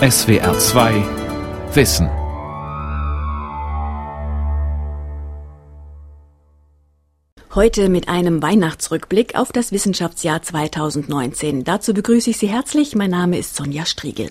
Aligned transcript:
SWR 0.00 0.58
2 0.58 1.04
Wissen. 1.72 2.25
Heute 7.56 7.88
mit 7.88 8.10
einem 8.10 8.42
Weihnachtsrückblick 8.42 9.34
auf 9.34 9.50
das 9.50 9.72
Wissenschaftsjahr 9.72 10.42
2019. 10.42 11.64
Dazu 11.64 11.94
begrüße 11.94 12.28
ich 12.28 12.36
Sie 12.36 12.48
herzlich. 12.48 12.94
Mein 12.94 13.08
Name 13.08 13.38
ist 13.38 13.56
Sonja 13.56 13.86
Striegel. 13.86 14.28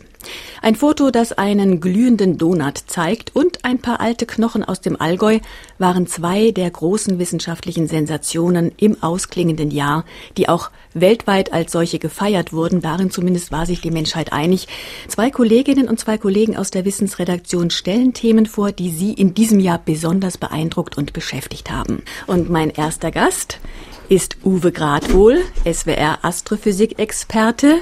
Ein 0.62 0.76
Foto, 0.76 1.12
das 1.12 1.34
einen 1.34 1.80
glühenden 1.80 2.38
Donut 2.38 2.78
zeigt 2.88 3.36
und 3.36 3.64
ein 3.64 3.80
paar 3.80 4.00
alte 4.00 4.26
Knochen 4.26 4.64
aus 4.64 4.82
dem 4.82 5.00
Allgäu 5.00 5.40
waren 5.78 6.08
zwei 6.08 6.52
der 6.52 6.70
großen 6.70 7.20
wissenschaftlichen 7.20 7.88
Sensationen 7.88 8.72
im 8.78 9.02
ausklingenden 9.04 9.72
Jahr, 9.72 10.06
die 10.38 10.50
auch 10.50 10.72
weltweit 10.94 11.54
als 11.54 11.72
solche 11.72 12.00
gefeiert 12.00 12.54
wurden. 12.54 12.82
Darin 12.82 13.12
zumindest 13.12 13.52
war 13.52 13.66
sich 13.66 13.82
die 13.82 13.92
Menschheit 13.92 14.34
einig. 14.34 14.68
Zwei 15.08 15.30
Kolleginnen 15.30 15.90
und 15.90 16.00
zwei 16.00 16.18
Kollegen 16.18 16.58
aus 16.58 16.72
der 16.72 16.86
Wissensredaktion 16.86 17.70
stellen 17.70 18.14
Themen 18.14 18.46
vor, 18.46 18.72
die 18.72 18.90
sie 18.90 19.14
in 19.14 19.34
diesem 19.34 19.60
Jahr 19.60 19.82
besonders 19.84 20.38
beeindruckt 20.38 20.98
und 20.98 21.14
beschäftigt 21.14 21.70
haben. 21.70 22.04
Und 22.28 22.50
mein 22.50 22.70
erster 22.70 23.12
Gast 23.16 23.62
ist 24.10 24.36
Uwe 24.44 24.74
Gradwohl, 24.74 25.42
SWR 25.64 26.20
Astrophysik-Experte. 26.22 27.78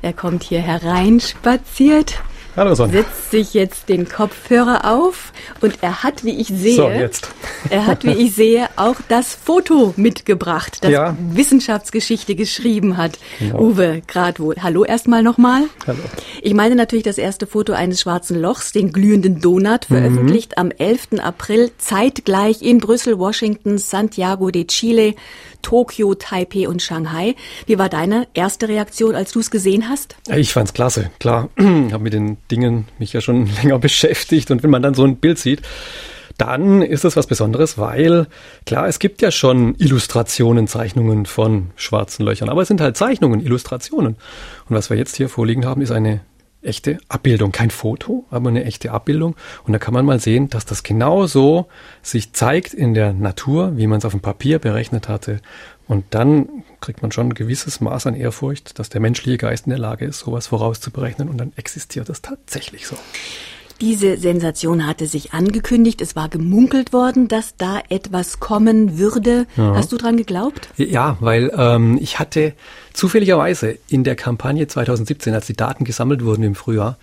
Er 0.00 0.12
kommt 0.12 0.44
hier 0.44 0.60
hereinspaziert. 0.60 2.20
Hallo 2.56 2.74
Sonja. 2.74 3.02
Setzt 3.02 3.30
sich 3.30 3.52
jetzt 3.52 3.90
den 3.90 4.08
Kopfhörer 4.08 4.90
auf 4.90 5.34
und 5.60 5.82
er 5.82 6.02
hat, 6.02 6.24
wie 6.24 6.40
ich 6.40 6.46
sehe, 6.46 6.76
so, 6.76 6.88
jetzt. 6.88 7.28
er 7.70 7.84
hat, 7.84 8.02
wie 8.04 8.12
ich 8.12 8.34
sehe, 8.34 8.68
auch 8.76 8.96
das 9.10 9.34
Foto 9.34 9.92
mitgebracht, 9.98 10.78
das 10.80 10.90
ja. 10.90 11.14
Wissenschaftsgeschichte 11.20 12.34
geschrieben 12.34 12.96
hat. 12.96 13.18
Genau. 13.40 13.60
Uwe 13.60 14.00
Gradwohl. 14.06 14.54
Hallo 14.62 14.84
erstmal 14.84 15.22
nochmal. 15.22 15.64
Hallo. 15.86 15.98
Ich 16.40 16.54
meine 16.54 16.76
natürlich 16.76 17.04
das 17.04 17.18
erste 17.18 17.46
Foto 17.46 17.74
eines 17.74 18.00
schwarzen 18.00 18.40
Lochs, 18.40 18.72
den 18.72 18.90
glühenden 18.90 19.42
Donut, 19.42 19.90
mhm. 19.90 19.94
veröffentlicht 19.94 20.52
mhm. 20.52 20.60
am 20.62 20.70
11. 20.70 21.08
April, 21.22 21.70
zeitgleich 21.76 22.62
in 22.62 22.78
Brüssel, 22.78 23.18
Washington, 23.18 23.76
Santiago 23.76 24.50
de 24.50 24.66
Chile, 24.66 25.14
Tokio, 25.62 26.14
Taipei 26.14 26.68
und 26.68 26.82
Shanghai. 26.82 27.34
Wie 27.66 27.78
war 27.78 27.88
deine 27.88 28.28
erste 28.34 28.68
Reaktion, 28.68 29.14
als 29.14 29.32
du 29.32 29.40
es 29.40 29.50
gesehen 29.50 29.88
hast? 29.88 30.16
Ich 30.34 30.52
fand's 30.52 30.72
klasse, 30.72 31.10
klar. 31.18 31.48
habe 31.58 32.02
mit 32.02 32.12
den 32.12 32.38
Dingen 32.50 32.88
mich 32.98 33.12
ja 33.12 33.20
schon 33.20 33.48
länger 33.62 33.78
beschäftigt 33.78 34.50
und 34.50 34.62
wenn 34.62 34.70
man 34.70 34.82
dann 34.82 34.94
so 34.94 35.04
ein 35.04 35.16
Bild 35.16 35.38
sieht, 35.38 35.62
dann 36.38 36.82
ist 36.82 37.04
es 37.04 37.16
was 37.16 37.26
Besonderes, 37.26 37.78
weil 37.78 38.26
klar, 38.66 38.88
es 38.88 38.98
gibt 38.98 39.22
ja 39.22 39.30
schon 39.30 39.74
Illustrationen, 39.76 40.66
Zeichnungen 40.66 41.24
von 41.24 41.70
schwarzen 41.76 42.24
Löchern, 42.24 42.48
aber 42.48 42.62
es 42.62 42.68
sind 42.68 42.80
halt 42.80 42.96
Zeichnungen, 42.96 43.40
Illustrationen. 43.40 44.16
Und 44.68 44.76
was 44.76 44.90
wir 44.90 44.96
jetzt 44.96 45.16
hier 45.16 45.28
vorliegen 45.28 45.64
haben, 45.64 45.80
ist 45.80 45.92
eine 45.92 46.20
echte 46.66 46.98
Abbildung, 47.08 47.52
kein 47.52 47.70
Foto, 47.70 48.24
aber 48.30 48.50
eine 48.50 48.64
echte 48.64 48.90
Abbildung. 48.90 49.36
Und 49.64 49.72
da 49.72 49.78
kann 49.78 49.94
man 49.94 50.04
mal 50.04 50.20
sehen, 50.20 50.50
dass 50.50 50.66
das 50.66 50.82
genauso 50.82 51.66
sich 52.02 52.32
zeigt 52.32 52.74
in 52.74 52.94
der 52.94 53.12
Natur, 53.12 53.76
wie 53.76 53.86
man 53.86 53.98
es 53.98 54.04
auf 54.04 54.12
dem 54.12 54.20
Papier 54.20 54.58
berechnet 54.58 55.08
hatte. 55.08 55.40
Und 55.88 56.04
dann 56.10 56.64
kriegt 56.80 57.02
man 57.02 57.12
schon 57.12 57.28
ein 57.28 57.34
gewisses 57.34 57.80
Maß 57.80 58.06
an 58.06 58.14
Ehrfurcht, 58.14 58.78
dass 58.78 58.88
der 58.88 59.00
menschliche 59.00 59.38
Geist 59.38 59.66
in 59.66 59.70
der 59.70 59.78
Lage 59.78 60.04
ist, 60.04 60.18
sowas 60.20 60.48
vorauszuberechnen. 60.48 61.28
Und 61.28 61.38
dann 61.38 61.52
existiert 61.56 62.08
es 62.08 62.22
tatsächlich 62.22 62.86
so. 62.86 62.96
Diese 63.80 64.16
Sensation 64.16 64.86
hatte 64.86 65.06
sich 65.06 65.32
angekündigt. 65.34 66.00
Es 66.00 66.16
war 66.16 66.28
gemunkelt 66.28 66.92
worden, 66.92 67.28
dass 67.28 67.56
da 67.56 67.80
etwas 67.88 68.40
kommen 68.40 68.98
würde. 68.98 69.46
Ja. 69.56 69.74
Hast 69.74 69.92
du 69.92 69.96
dran 69.96 70.16
geglaubt? 70.16 70.68
Ja, 70.76 71.16
weil 71.20 71.52
ähm, 71.56 71.98
ich 72.00 72.18
hatte 72.18 72.54
zufälligerweise 72.94 73.78
in 73.88 74.02
der 74.04 74.16
Kampagne 74.16 74.66
2017, 74.66 75.34
als 75.34 75.46
die 75.46 75.56
Daten 75.56 75.84
gesammelt 75.84 76.24
wurden 76.24 76.42
im 76.42 76.54
Frühjahr, 76.54 76.96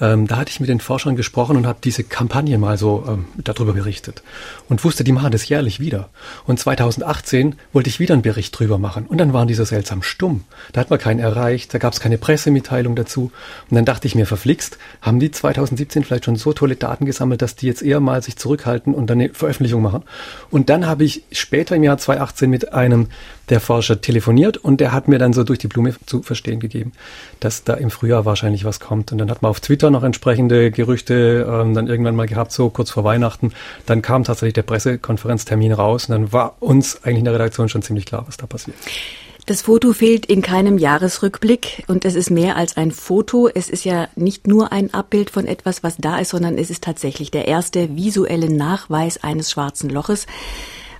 ähm, 0.00 0.26
da 0.26 0.36
hatte 0.36 0.50
ich 0.50 0.60
mit 0.60 0.68
den 0.68 0.80
Forschern 0.80 1.16
gesprochen 1.16 1.56
und 1.56 1.66
habe 1.66 1.78
diese 1.82 2.04
Kampagne 2.04 2.58
mal 2.58 2.76
so 2.76 3.04
ähm, 3.08 3.26
darüber 3.36 3.72
berichtet 3.72 4.22
und 4.68 4.84
wusste, 4.84 5.04
die 5.04 5.12
machen 5.12 5.32
das 5.32 5.48
jährlich 5.48 5.80
wieder. 5.80 6.10
Und 6.46 6.60
2018 6.60 7.56
wollte 7.72 7.88
ich 7.88 7.98
wieder 8.00 8.14
einen 8.14 8.22
Bericht 8.22 8.58
drüber 8.58 8.78
machen 8.78 9.06
und 9.06 9.18
dann 9.18 9.32
waren 9.32 9.48
die 9.48 9.54
so 9.54 9.64
seltsam 9.64 10.02
stumm. 10.02 10.44
Da 10.72 10.80
hat 10.80 10.90
man 10.90 10.98
keinen 10.98 11.20
erreicht, 11.20 11.72
da 11.72 11.78
gab 11.78 11.92
es 11.92 12.00
keine 12.00 12.18
Pressemitteilung 12.18 12.96
dazu. 12.96 13.32
Und 13.70 13.74
dann 13.74 13.84
dachte 13.84 14.06
ich 14.06 14.14
mir, 14.14 14.26
verflixt, 14.26 14.78
haben 15.00 15.20
die 15.20 15.30
2017 15.30 16.04
vielleicht 16.04 16.26
schon 16.26 16.36
so 16.36 16.52
tolle 16.52 16.76
Daten 16.76 17.06
gesammelt, 17.06 17.42
dass 17.42 17.56
die 17.56 17.66
jetzt 17.66 17.82
eher 17.82 18.00
mal 18.00 18.22
sich 18.22 18.36
zurückhalten 18.36 18.94
und 18.94 19.08
dann 19.08 19.20
eine 19.20 19.34
Veröffentlichung 19.34 19.82
machen. 19.82 20.02
Und 20.50 20.68
dann 20.68 20.86
habe 20.86 21.04
ich 21.04 21.24
später 21.32 21.76
im 21.76 21.82
Jahr 21.82 21.98
2018 21.98 22.50
mit 22.50 22.74
einem 22.74 23.08
der 23.48 23.60
Forscher 23.60 24.00
telefoniert 24.00 24.56
und 24.56 24.80
der 24.80 24.92
hat 24.92 25.08
mir 25.08 25.18
dann 25.18 25.32
so 25.32 25.44
durch 25.44 25.58
die 25.58 25.68
Blume 25.68 25.94
zu 26.06 26.22
verstehen 26.22 26.60
gegeben, 26.60 26.92
dass 27.40 27.64
da 27.64 27.74
im 27.74 27.90
Frühjahr 27.90 28.24
wahrscheinlich 28.24 28.64
was 28.64 28.80
kommt. 28.80 29.12
Und 29.12 29.18
dann 29.18 29.30
hat 29.30 29.42
man 29.42 29.50
auf 29.50 29.60
Twitter 29.60 29.90
noch 29.90 30.02
entsprechende 30.02 30.70
Gerüchte 30.70 31.46
ähm, 31.48 31.74
dann 31.74 31.86
irgendwann 31.86 32.16
mal 32.16 32.26
gehabt, 32.26 32.52
so 32.52 32.70
kurz 32.70 32.90
vor 32.90 33.04
Weihnachten. 33.04 33.52
Dann 33.86 34.02
kam 34.02 34.24
tatsächlich 34.24 34.54
der 34.54 34.62
Pressekonferenztermin 34.62 35.72
raus 35.72 36.08
und 36.08 36.12
dann 36.12 36.32
war 36.32 36.56
uns 36.60 37.02
eigentlich 37.04 37.18
in 37.18 37.24
der 37.24 37.34
Redaktion 37.34 37.68
schon 37.68 37.82
ziemlich 37.82 38.06
klar, 38.06 38.24
was 38.26 38.36
da 38.36 38.46
passiert. 38.46 38.76
Das 39.46 39.62
Foto 39.62 39.92
fehlt 39.92 40.26
in 40.26 40.42
keinem 40.42 40.76
Jahresrückblick 40.76 41.84
und 41.86 42.04
es 42.04 42.16
ist 42.16 42.30
mehr 42.30 42.56
als 42.56 42.76
ein 42.76 42.90
Foto. 42.90 43.48
Es 43.48 43.70
ist 43.70 43.84
ja 43.84 44.08
nicht 44.16 44.48
nur 44.48 44.72
ein 44.72 44.92
Abbild 44.92 45.30
von 45.30 45.46
etwas, 45.46 45.84
was 45.84 45.98
da 45.98 46.18
ist, 46.18 46.30
sondern 46.30 46.58
es 46.58 46.68
ist 46.68 46.82
tatsächlich 46.82 47.30
der 47.30 47.46
erste 47.46 47.94
visuelle 47.94 48.52
Nachweis 48.52 49.22
eines 49.22 49.52
schwarzen 49.52 49.88
Loches. 49.88 50.26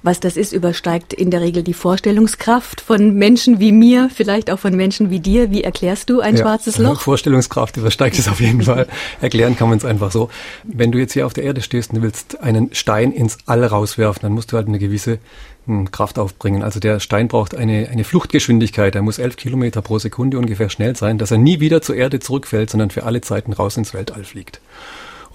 Was 0.03 0.21
das 0.21 0.37
ist, 0.37 0.53
übersteigt 0.53 1.12
in 1.12 1.31
der 1.31 1.41
Regel 1.41 1.62
die 1.62 1.75
Vorstellungskraft 1.75 2.81
von 2.81 3.15
Menschen 3.15 3.61
wie 3.61 3.73
mir, 3.73 4.11
vielleicht 4.15 4.51
auch 4.51 4.59
von 4.59 4.75
Menschen 4.75 5.11
wie 5.11 5.21
dir. 5.21 5.51
Wie 5.51 5.65
erklärst 5.65 6.11
du 6.11 6.21
ein 6.21 6.37
ja, 6.37 6.43
schwarzes 6.43 6.79
Loch? 6.79 7.01
Vorstellungskraft 7.01 7.77
übersteigt 7.77 8.19
es 8.19 8.29
auf 8.29 8.41
jeden 8.41 8.62
Fall. 8.62 8.87
Erklären 9.21 9.56
kann 9.56 9.69
man 9.69 9.79
es 9.79 9.85
einfach 9.85 10.11
so. 10.11 10.31
Wenn 10.65 10.93
du 10.93 10.99
jetzt 10.99 11.12
hier 11.12 11.27
auf 11.27 11.33
der 11.33 11.45
Erde 11.45 11.62
stehst 11.62 11.93
und 11.93 12.03
willst 12.03 12.41
einen 12.41 12.75
Stein 12.75 13.12
ins 13.12 13.39
All 13.47 13.65
rauswerfen, 13.65 14.23
dann 14.23 14.33
musst 14.33 14.53
du 14.53 14.56
halt 14.56 14.69
eine 14.69 14.79
gewisse 14.79 15.19
hm, 15.67 15.91
Kraft 15.91 16.19
aufbringen. 16.19 16.62
Also 16.62 16.79
der 16.79 17.01
Stein 17.01 17.29
braucht 17.29 17.55
eine, 17.55 17.89
eine 17.91 18.05
Fluchtgeschwindigkeit. 18.05 18.95
Er 18.95 19.03
muss 19.03 19.19
elf 19.19 19.37
Kilometer 19.37 19.83
pro 19.83 19.99
Sekunde 19.99 20.39
ungefähr 20.39 20.69
schnell 20.69 20.97
sein, 20.97 21.19
dass 21.19 21.31
er 21.31 21.39
nie 21.39 21.61
wieder 21.61 21.83
zur 21.83 21.97
Erde 21.97 22.21
zurückfällt, 22.21 22.71
sondern 22.71 22.91
für 22.91 23.05
alle 23.05 23.21
Zeiten 23.21 23.53
raus 23.53 23.77
ins 23.77 23.95
Weltall 23.95 24.25
fliegt. 24.25 24.61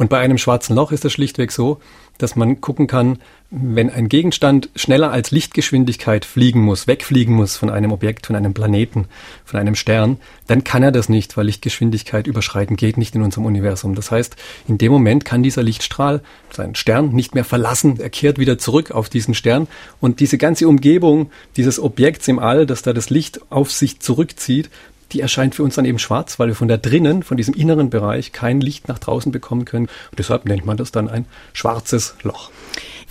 Und 0.02 0.10
bei 0.10 0.18
einem 0.18 0.40
schwarzen 0.40 0.76
Loch 0.76 0.92
ist 0.92 1.06
das 1.06 1.14
schlichtweg 1.14 1.52
so, 1.52 1.80
dass 2.18 2.36
man 2.36 2.60
gucken 2.60 2.88
kann, 2.88 3.20
wenn 3.52 3.92
ein 3.92 4.10
Gegenstand 4.10 4.72
schneller 4.76 5.12
als 5.12 5.30
Lichtgeschwindigkeit 5.30 6.26
fliegen 6.26 6.62
muss, 6.62 6.88
wegfliegen 6.88 7.36
muss 7.36 7.56
von 7.56 7.70
einem 7.70 7.92
Objekt, 7.92 8.26
von 8.26 8.36
einem 8.36 8.56
Planeten, 8.56 9.06
von 9.46 9.60
einem 9.60 9.76
Stern, 9.76 10.18
dann 10.48 10.64
kann 10.64 10.82
er 10.82 10.92
das 10.92 11.08
nicht, 11.08 11.38
weil 11.38 11.46
Lichtgeschwindigkeit 11.46 12.26
überschreiten 12.26 12.78
geht 12.78 12.98
nicht 12.98 13.14
in 13.14 13.22
unserem 13.22 13.46
Universum. 13.46 13.94
Das 13.94 14.10
heißt, 14.10 14.38
in 14.68 14.80
dem 14.80 14.92
Moment 14.92 15.24
kann 15.24 15.44
dieser 15.44 15.62
Lichtstrahl 15.62 16.22
seinen 16.52 16.74
Stern 16.74 17.10
nicht 17.10 17.36
mehr 17.36 17.46
verlassen. 17.46 18.00
Er 18.00 18.10
kehrt 18.10 18.40
wieder 18.40 18.58
zurück 18.58 18.90
auf 18.90 19.08
diesen 19.08 19.36
Stern 19.36 19.68
und 20.00 20.20
diese 20.20 20.40
ganze 20.40 20.68
Umgebung 20.68 21.30
dieses 21.58 21.80
Objekts 21.80 22.28
im 22.28 22.40
All, 22.40 22.66
das 22.66 22.82
da 22.82 22.92
das 22.92 23.12
Licht 23.12 23.40
auf 23.52 23.72
sich 23.72 24.00
zurückzieht, 24.00 24.72
die 25.12 25.22
erscheint 25.22 25.56
für 25.56 25.64
uns 25.64 25.76
dann 25.76 25.86
eben 25.86 26.00
schwarz, 26.00 26.40
weil 26.40 26.48
wir 26.48 26.56
von 26.56 26.68
da 26.68 26.78
drinnen, 26.78 27.24
von 27.24 27.38
diesem 27.38 27.54
inneren 27.54 27.90
Bereich, 27.90 28.32
kein 28.32 28.62
Licht 28.62 28.88
nach 28.88 29.00
draußen 29.00 29.32
bekommen 29.32 29.66
können. 29.66 29.88
Und 30.10 30.20
deshalb 30.20 30.46
nennt 30.46 30.66
man 30.66 30.78
das 30.78 30.92
dann 30.92 31.08
ein 31.10 31.26
schwarzes 31.54 32.16
Loch. 32.24 32.52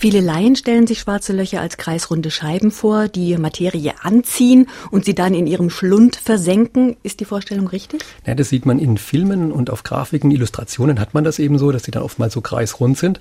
Viele 0.01 0.19
Laien 0.19 0.55
stellen 0.55 0.87
sich 0.87 1.01
schwarze 1.01 1.31
Löcher 1.31 1.61
als 1.61 1.77
kreisrunde 1.77 2.31
Scheiben 2.31 2.71
vor, 2.71 3.07
die 3.07 3.37
Materie 3.37 3.93
anziehen 4.01 4.67
und 4.89 5.05
sie 5.05 5.13
dann 5.13 5.35
in 5.35 5.45
ihrem 5.45 5.69
Schlund 5.69 6.15
versenken. 6.15 6.97
Ist 7.03 7.19
die 7.19 7.25
Vorstellung 7.25 7.67
richtig? 7.67 8.03
Ja, 8.25 8.33
das 8.33 8.49
sieht 8.49 8.65
man 8.65 8.79
in 8.79 8.97
Filmen 8.97 9.51
und 9.51 9.69
auf 9.69 9.83
Grafiken, 9.83 10.31
Illustrationen 10.31 10.99
hat 10.99 11.13
man 11.13 11.23
das 11.23 11.37
eben 11.37 11.59
so, 11.59 11.71
dass 11.71 11.83
sie 11.83 11.91
dann 11.91 12.01
oftmals 12.01 12.33
so 12.33 12.41
kreisrund 12.41 12.97
sind. 12.97 13.19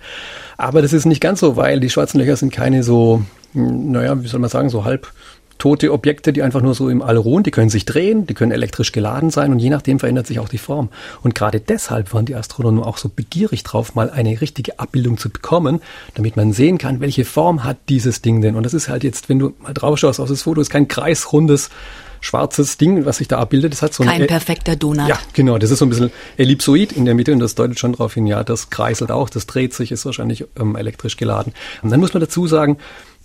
Aber 0.57 0.81
das 0.81 0.95
ist 0.95 1.05
nicht 1.05 1.21
ganz 1.21 1.41
so, 1.41 1.55
weil 1.57 1.81
die 1.81 1.91
schwarzen 1.91 2.19
Löcher 2.19 2.37
sind 2.37 2.51
keine 2.51 2.83
so, 2.83 3.23
hm, 3.53 3.93
naja, 3.93 4.23
wie 4.23 4.29
soll 4.29 4.41
man 4.41 4.49
sagen, 4.49 4.71
so 4.71 4.87
halb 4.87 5.13
tote 5.61 5.93
Objekte, 5.93 6.33
die 6.33 6.43
einfach 6.43 6.63
nur 6.63 6.75
so 6.75 6.89
im 6.89 7.03
All 7.03 7.17
ruhen. 7.17 7.45
Die 7.45 7.53
können 7.53 7.71
sich 7.71 7.85
drehen, 7.85 8.27
die 8.27 8.35
können 8.35 8.51
elektrisch 8.51 8.91
geladen 8.91 9.31
sein 9.31 9.53
und 9.53 9.61
je 9.61 9.71
nachdem 9.71 10.01
verändert 10.01 10.27
sich 10.27 10.41
auch 10.41 10.49
die 10.49 10.59
Form. 10.59 10.89
Und 11.23 11.37
gerade 11.37 11.61
deshalb 11.61 12.13
waren 12.13 12.27
die 12.27 12.35
Astronomen 12.35 12.83
auch 12.83 12.97
so 12.97 13.09
begierig 13.09 13.63
drauf, 13.63 13.95
mal 13.95 14.11
eine 14.11 14.41
richtige 14.41 14.81
Abbildung 14.81 15.19
zu 15.19 15.31
bekommen, 15.31 15.81
damit 16.15 16.37
man 16.37 16.53
sehen 16.53 16.79
kann, 16.79 17.01
welche 17.01 17.25
Form 17.25 17.63
hat 17.63 17.77
dieses 17.89 18.23
Ding 18.23 18.41
denn. 18.41 18.57
Und 18.57 18.65
das 18.65 18.75
ist 18.75 18.89
halt 18.89 19.05
jetzt, 19.05 19.29
wenn 19.29 19.39
du 19.39 19.55
mal 19.61 19.75
drauf 19.75 19.99
schaust 19.99 20.19
auf 20.19 20.29
das 20.29 20.43
Foto, 20.43 20.61
ist 20.61 20.71
kein 20.71 20.89
kreisrundes 20.89 21.71
schwarzes 22.21 22.77
Ding, 22.77 23.05
was 23.07 23.17
sich 23.19 23.29
da 23.29 23.39
abbildet. 23.39 23.73
Das 23.73 23.83
hat 23.83 23.95
so 23.95 24.05
Kein 24.05 24.27
perfekter 24.27 24.77
Donut. 24.77 25.09
Ja, 25.09 25.19
genau. 25.33 25.59
Das 25.59 25.71
ist 25.71 25.79
so 25.79 25.87
ein 25.87 25.89
bisschen 25.89 26.11
ellipsoid 26.37 26.93
in 26.93 27.05
der 27.05 27.15
Mitte 27.15 27.33
und 27.33 27.41
das 27.41 27.55
deutet 27.55 27.79
schon 27.79 27.93
darauf 27.93 28.15
hin, 28.15 28.27
ja, 28.27 28.45
das 28.45 28.71
kreiselt 28.71 29.11
auch, 29.11 29.31
das 29.31 29.47
dreht 29.47 29.75
sich, 29.75 29.91
ist 29.91 30.05
wahrscheinlich 30.05 30.45
ähm, 30.59 30.77
elektrisch 30.77 31.17
geladen. 31.17 31.55
Und 31.83 31.91
dann 31.91 32.01
muss 32.01 32.13
man 32.13 32.21
dazu 32.21 32.47
sagen, 32.47 32.77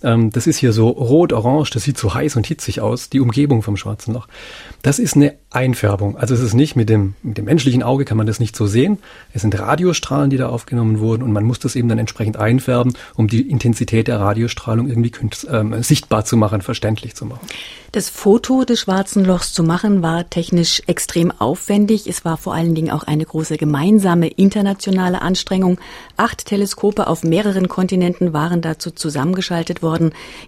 ähm, 0.02 0.30
das 0.30 0.46
ist 0.46 0.58
hier 0.58 0.72
so 0.72 0.88
rot-orange, 0.88 1.70
das 1.70 1.84
sieht 1.84 1.96
so 1.96 2.12
heiß 2.12 2.36
und 2.36 2.46
hitzig 2.46 2.80
aus, 2.80 3.08
die 3.08 3.20
Umgebung 3.20 3.62
vom 3.62 3.76
schwarzen 3.76 4.12
Loch. 4.12 4.28
Das 4.82 4.98
ist 4.98 5.16
eine 5.16 5.34
Einfärbung. 5.50 6.16
Also 6.16 6.34
es 6.34 6.40
ist 6.40 6.54
nicht 6.54 6.76
mit 6.76 6.88
dem, 6.88 7.14
mit 7.22 7.38
dem 7.38 7.46
menschlichen 7.46 7.82
Auge 7.82 8.04
kann 8.04 8.18
man 8.18 8.26
das 8.26 8.38
nicht 8.38 8.54
so 8.54 8.66
sehen. 8.66 8.98
Es 9.32 9.42
sind 9.42 9.58
Radiostrahlen, 9.58 10.28
die 10.28 10.36
da 10.36 10.48
aufgenommen 10.48 11.00
wurden 11.00 11.22
und 11.22 11.32
man 11.32 11.44
muss 11.44 11.58
das 11.58 11.76
eben 11.76 11.88
dann 11.88 11.98
entsprechend 11.98 12.36
einfärben, 12.36 12.92
um 13.14 13.26
die 13.26 13.48
Intensität 13.48 14.08
der 14.08 14.20
Radiostrahlung 14.20 14.88
irgendwie 14.88 15.12
ähm, 15.50 15.82
sichtbar 15.82 16.24
zu 16.24 16.36
machen, 16.36 16.60
verständlich 16.60 17.14
zu 17.14 17.24
machen. 17.24 17.46
Das 17.92 18.10
Foto 18.10 18.64
des 18.64 18.80
schwarzen 18.80 19.24
Lochs 19.24 19.54
zu 19.54 19.62
machen 19.62 20.02
war 20.02 20.28
technisch 20.28 20.82
extrem 20.86 21.32
aufwendig. 21.32 22.06
Es 22.06 22.26
war 22.26 22.36
vor 22.36 22.52
allen 22.52 22.74
Dingen 22.74 22.90
auch 22.90 23.04
eine 23.04 23.24
große 23.24 23.56
gemeinsame 23.56 24.28
internationale 24.28 25.22
Anstrengung. 25.22 25.78
Acht 26.18 26.44
Teleskope 26.44 27.06
auf 27.06 27.24
mehreren 27.24 27.68
Kontinenten 27.68 28.34
waren 28.34 28.60
dazu 28.60 28.90
zusammengeschaltet 28.90 29.82
worden 29.82 29.85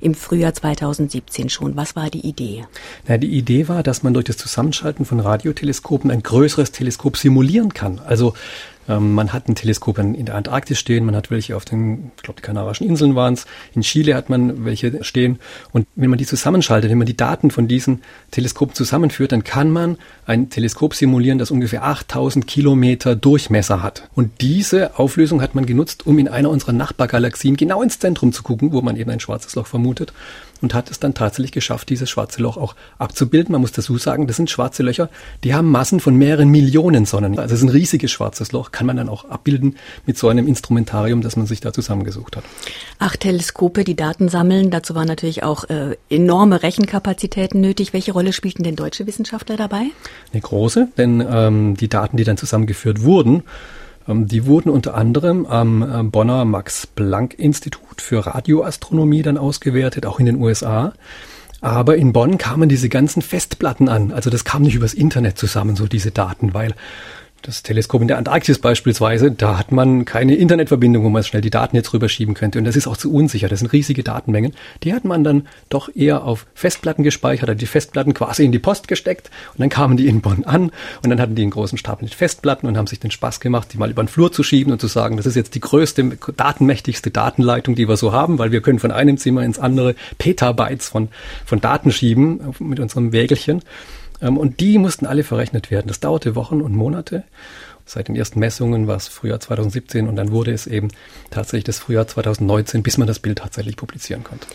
im 0.01 0.15
Frühjahr 0.15 0.55
2017 0.55 1.49
schon. 1.49 1.77
Was 1.77 1.97
war 1.97 2.11
die 2.11 2.27
Idee? 2.27 2.67
Na, 3.07 3.19
die 3.19 3.29
Idee 3.29 3.69
war, 3.69 3.83
dass 3.83 4.03
man 4.03 4.15
durch 4.15 4.27
das 4.27 4.37
Zusammenschalten 4.37 5.05
von 5.05 5.21
Radioteleskopen 5.21 6.11
ein 6.11 6.23
größeres 6.23 6.73
Teleskop 6.73 7.17
simulieren 7.17 7.73
kann. 7.75 8.01
Also 8.01 8.35
ähm, 8.89 9.13
man 9.13 9.33
hat 9.33 9.49
ein 9.49 9.55
Teleskop 9.55 9.99
in, 9.99 10.25
der 10.25 10.35
Antarktis 10.35 10.79
stehen, 10.79 11.05
man 11.05 11.15
hat 11.15 11.31
welche 11.31 11.57
auf 11.57 11.65
den, 11.65 12.13
ich 12.17 12.23
glaube, 12.23 12.41
die 12.41 12.47
Kanarischen 12.47 12.87
Inseln 12.87 13.15
waren 13.15 13.35
es. 13.35 13.47
In 13.75 13.83
Chile 13.83 14.15
hat 14.15 14.31
man 14.31 14.65
welche 14.65 15.05
stehen. 15.05 15.39
Und 15.73 15.87
wenn 15.95 16.11
man 16.11 16.19
die 16.19 16.27
zusammenschaltet, 16.27 16.91
wenn 16.91 16.99
man 16.99 17.07
die 17.07 17.17
Daten 17.17 17.51
von 17.51 17.69
diesen 17.69 18.03
Teleskopen 18.31 18.75
zusammenführt, 18.75 19.33
dann 19.33 19.45
kann 19.45 19.71
man 19.71 19.99
ein 20.27 20.51
Teleskop 20.51 20.95
simulieren, 20.95 21.39
das 21.39 21.51
ungefähr 21.51 21.85
8000 21.85 22.47
Kilometer 22.47 23.15
Durchmesser 23.15 23.83
hat. 23.83 24.09
Und 24.15 24.41
diese 24.41 24.99
Auflösung 24.99 25.43
hat 25.43 25.55
man 25.55 25.67
genutzt, 25.67 26.07
um 26.07 26.19
in 26.19 26.29
einer 26.29 26.51
unserer 26.51 26.73
Nachbargalaxien 26.73 27.57
genau 27.57 27.83
ins 27.83 27.99
Zentrum 27.99 28.33
zu 28.33 28.43
gucken, 28.43 28.73
wo 28.73 28.81
man 28.81 28.97
eben 28.97 29.11
ein 29.11 29.21
schwarzes 29.21 29.55
Loch 29.55 29.67
vermutet 29.67 30.13
und 30.61 30.75
hat 30.75 30.91
es 30.91 31.01
dann 31.01 31.15
tatsächlich 31.15 31.53
geschafft, 31.53 31.89
dieses 31.89 32.11
schwarze 32.11 32.43
Loch 32.43 32.57
auch 32.57 32.75
abzubilden. 32.99 33.53
Man 33.53 33.61
muss 33.61 33.73
dazu 33.73 33.97
sagen, 33.99 34.27
das 34.27 34.37
sind 34.37 34.51
schwarze 34.51 34.83
Löcher, 34.83 35.09
die 35.45 35.55
haben 35.55 35.71
Massen 35.71 36.01
von 36.01 36.15
mehreren 36.17 36.49
Millionen 36.49 37.07
Sonnen. 37.07 37.39
Also 37.39 37.55
es 37.55 37.61
ist 37.61 37.67
ein 37.67 37.71
riesiges 37.71 38.11
schwarzes 38.11 38.53
Loch, 38.53 38.73
kann 38.73 38.87
man 38.87 38.97
dann 38.97 39.09
auch 39.09 39.25
abbilden 39.27 39.77
mit 40.07 40.19
so 40.19 40.29
einem 40.29 40.47
Instrumentarium, 40.47 41.23
das 41.23 41.37
man 41.37 41.47
sich 41.47 41.61
da 41.61 41.73
zusammengesucht 41.73 42.37
hat. 42.37 42.45
Acht 42.99 43.21
Teleskope, 43.21 43.85
die 43.85 43.97
Daten 43.97 44.29
sammeln, 44.29 44.71
dazu 44.71 44.95
waren 44.95 45.09
natürlich 45.09 45.43
auch 45.43 45.65
äh, 45.65 45.97
enorme 46.11 46.63
Rechenkapazitäten 46.63 47.61
nötig. 47.61 47.93
Welche 47.93 48.13
Rolle 48.13 48.33
spielten 48.33 48.63
denn 48.63 48.77
deutsche 48.77 49.07
Wissenschaftler 49.07 49.57
dabei? 49.57 49.87
Eine 50.33 50.43
große, 50.43 50.89
denn 50.97 51.25
ähm, 51.29 51.77
die 51.77 51.89
Daten, 51.89 52.17
die 52.17 52.25
dann 52.25 52.37
zusammengeführt 52.37 53.03
wurden, 53.03 53.43
die 54.09 54.47
wurden 54.47 54.71
unter 54.71 54.95
anderem 54.95 55.47
am 55.47 55.83
äh, 55.83 56.03
Bonner 56.03 56.45
Max-Planck-Institut 56.45 58.01
für 58.01 58.27
Radioastronomie 58.27 59.23
dann 59.23 59.39
ausgewertet, 59.39 60.07
auch 60.07 60.19
in 60.19 60.27
den 60.27 60.37
USA. 60.37 60.93
Aber 61.61 61.97
in 61.97 62.13
Bonn 62.13 62.39
kamen 62.39 62.69
diese 62.69 62.89
ganzen 62.89 63.21
Festplatten 63.21 63.89
an. 63.89 64.13
Also 64.13 64.31
das 64.31 64.45
kam 64.45 64.63
nicht 64.63 64.77
übers 64.77 64.95
Internet 64.95 65.39
zusammen, 65.39 65.77
so 65.77 65.87
diese 65.87 66.11
Daten, 66.11 66.55
weil 66.55 66.75
das 67.43 67.63
Teleskop 67.63 68.03
in 68.03 68.09
der 68.09 68.19
Antarktis 68.19 68.59
beispielsweise, 68.59 69.31
da 69.31 69.59
hat 69.59 69.73
man 69.73 70.05
keine 70.05 70.35
Internetverbindung, 70.35 71.05
wo 71.05 71.09
man 71.09 71.23
schnell 71.23 71.43
die 71.43 71.51
Daten 71.51 71.77
jetzt 71.77 71.93
rüberschieben 71.93 72.35
könnte. 72.35 72.59
Und 72.59 72.65
das 72.65 72.77
ist 72.77 72.87
auch 72.87 72.97
zu 72.97 73.13
unsicher. 73.13 73.49
Das 73.49 73.61
sind 73.61 73.73
riesige 73.73 74.03
Datenmengen. 74.03 74.55
Die 74.83 74.93
hat 74.93 75.05
man 75.05 75.25
dann 75.25 75.47
doch 75.69 75.89
eher 75.95 76.25
auf 76.25 76.47
Festplatten 76.55 77.05
gespeichert, 77.05 77.49
hat 77.49 77.61
die 77.61 77.67
Festplatten 77.67 78.15
quasi 78.15 78.45
in 78.45 78.53
die 78.53 78.59
Post 78.59 78.89
gesteckt 78.89 79.31
und 79.55 79.61
dann 79.61 79.69
kamen 79.69 79.97
die 79.97 80.09
in 80.09 80.21
Bonn 80.21 80.45
an 80.45 80.71
und 81.03 81.11
dann 81.11 81.21
hatten 81.21 81.35
die 81.35 81.43
einen 81.43 81.51
großen 81.51 81.79
Stapel 81.79 82.05
mit 82.05 82.15
Festplatten 82.15 82.67
und 82.67 82.77
haben 82.77 82.87
sich 82.87 83.01
den 83.01 83.11
Spaß 83.11 83.41
gemacht, 83.41 83.73
die 83.73 83.79
mal 83.79 83.91
über 83.91 84.03
den 84.03 84.09
Flur 84.09 84.33
zu 84.33 84.43
schieben 84.43 84.73
und 84.73 84.81
zu 84.81 84.87
sagen, 84.87 85.17
das 85.17 85.27
ist 85.27 85.37
jetzt 85.37 85.55
die 85.55 85.61
größte, 85.61 86.19
datenmächtigste 86.37 87.11
Datenleitung, 87.11 87.75
die 87.75 87.89
wir 87.89 87.97
so 87.97 88.13
haben, 88.13 88.39
weil 88.39 88.53
wir 88.53 88.61
können 88.61 88.79
von 88.79 88.91
einem 88.91 89.17
Zimmer 89.19 89.43
ins 89.43 89.59
andere 89.59 89.95
Petabytes 90.19 90.89
von, 90.89 91.09
von 91.45 91.61
Daten 91.61 91.93
schieben 91.93 92.41
mit 92.59 92.81
unserem 92.81 93.13
Wägelchen. 93.13 93.63
Ähm, 94.21 94.37
und 94.37 94.61
die 94.61 94.79
mussten 94.79 95.07
alle 95.07 95.25
verrechnet 95.25 95.71
werden. 95.71 95.89
Das 95.89 96.01
dauerte 96.01 96.35
Wochen 96.35 96.61
und 96.61 96.75
Monate. 96.75 97.25
Seit 97.85 98.09
den 98.09 98.17
ersten 98.17 98.39
Messungen 98.39 98.87
war 98.87 98.97
es 98.97 99.09
Frühjahr 99.09 99.41
2017 99.41 100.09
und 100.09 100.17
dann 100.17 100.31
wurde 100.31 100.53
es 100.53 100.67
eben 100.67 100.89
tatsächlich 101.31 101.65
das 101.65 101.79
Frühjahr 101.79 102.07
2019, 102.07 102.83
bis 102.83 102.99
man 102.99 103.07
das 103.07 103.19
Bild 103.19 103.39
tatsächlich 103.39 103.77
publizieren 103.77 104.25
konnte. 104.25 104.47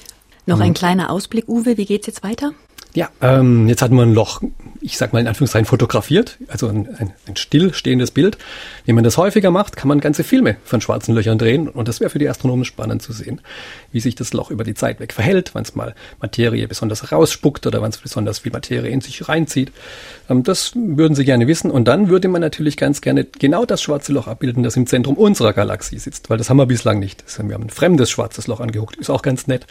Noch 0.45 0.60
ein 0.60 0.74
kleiner 0.74 1.10
Ausblick, 1.10 1.48
Uwe, 1.48 1.77
wie 1.77 1.86
geht's 1.86 2.06
jetzt 2.06 2.21
weiter? 2.21 2.51
Ja, 2.95 3.10
ähm, 3.22 3.68
jetzt 3.68 3.81
hatten 3.81 3.95
wir 3.95 4.04
ein 4.04 4.13
Loch, 4.13 4.42
ich 4.80 4.98
sag 4.98 5.13
mal 5.13 5.19
in 5.19 5.28
Anführungszeichen 5.28 5.66
fotografiert, 5.66 6.38
also 6.48 6.68
ein, 6.68 6.88
ein, 6.98 7.12
ein 7.28 7.36
stillstehendes 7.36 8.12
Bild. 8.12 8.38
Wenn 8.86 8.94
man 8.94 9.04
das 9.04 9.18
häufiger 9.18 9.50
macht, 9.50 9.75
kann 9.75 9.88
man 9.88 10.00
ganze 10.00 10.24
Filme 10.24 10.57
von 10.63 10.80
schwarzen 10.80 11.16
Löchern 11.16 11.40
drehen 11.40 11.68
und 11.68 11.88
das 11.88 12.01
wäre 12.01 12.12
für 12.12 12.19
die 12.19 12.30
Astronomen 12.30 12.66
spannend 12.66 13.01
zu 13.01 13.12
sehen, 13.12 13.42
wie 13.92 14.00
sich 14.00 14.13
das 14.13 14.34
Loch 14.34 14.51
über 14.51 14.63
die 14.63 14.75
Zeit 14.75 15.00
weg 15.00 15.12
verhält, 15.12 15.56
wenn 15.56 15.63
es 15.63 15.74
mal 15.74 15.95
Materie 16.22 16.68
besonders 16.68 17.12
rausspuckt 17.12 17.66
oder 17.66 17.81
wenn 17.81 17.90
es 17.90 17.98
besonders 17.98 18.40
viel 18.40 18.51
Materie 18.51 18.92
in 18.92 19.01
sich 19.01 19.28
reinzieht. 19.28 19.72
Ähm, 20.30 20.44
das 20.44 20.74
würden 20.75 21.16
Sie 21.16 21.25
gerne 21.25 21.48
wissen 21.48 21.72
und 21.72 21.88
dann 21.88 22.10
würde 22.10 22.28
man 22.28 22.42
natürlich 22.42 22.78
ganz 22.78 23.01
gerne 23.01 23.24
genau 23.24 23.66
das 23.66 23.81
schwarze 23.81 24.13
Loch 24.13 24.28
abbilden, 24.28 24.62
das 24.62 24.75
im 24.75 24.86
Zentrum 24.86 25.18
unserer 25.18 25.54
Galaxie 25.54 25.98
sitzt, 25.98 26.30
weil 26.30 26.38
das 26.38 26.51
haben 26.51 26.57
wir 26.57 26.68
bislang 26.68 27.00
nicht. 27.00 27.24
Wir 27.44 27.56
haben 27.56 27.63
ein 27.63 27.69
fremdes 27.72 28.12
schwarzes 28.12 28.46
Loch 28.46 28.60
angeguckt, 28.60 28.98
ist 28.98 29.10
auch 29.10 29.24
ganz 29.24 29.48
nett, 29.48 29.66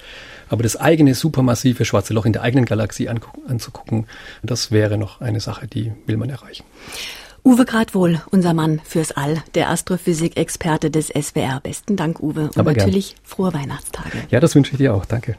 aber 0.49 0.65
das 0.65 0.77
eigene 0.77 1.15
supermassive 1.15 1.85
schwarze 1.85 2.15
Loch 2.15 2.27
in 2.27 2.33
der 2.33 2.43
eigenen 2.43 2.65
Galaxie 2.65 3.12
anzugucken. 3.49 4.07
Das 4.43 4.71
wäre 4.71 4.99
noch 4.99 5.21
eine 5.21 5.41
Sache, 5.41 5.67
die 5.67 5.93
will 6.07 6.17
man 6.17 6.31
erreichen. 6.31 6.65
Uwe 7.45 7.65
Gradwohl, 7.65 8.21
unser 8.31 8.55
Mann 8.55 8.81
fürs 8.85 9.11
All, 9.11 9.43
der 9.55 9.69
Astrophysik-Experte 9.71 10.93
des 10.93 11.09
SWR. 11.09 11.61
Besten 11.61 11.97
Dank, 11.97 12.21
Uwe. 12.21 12.43
Und 12.45 12.59
Aber 12.59 12.73
natürlich 12.73 13.15
gern. 13.17 13.25
frohe 13.25 13.55
Weihnachtstage. 13.55 14.19
Ja, 14.31 14.39
das 14.39 14.55
wünsche 14.55 14.73
ich 14.73 14.79
dir 14.79 14.95
auch. 14.95 15.05
Danke. 15.05 15.37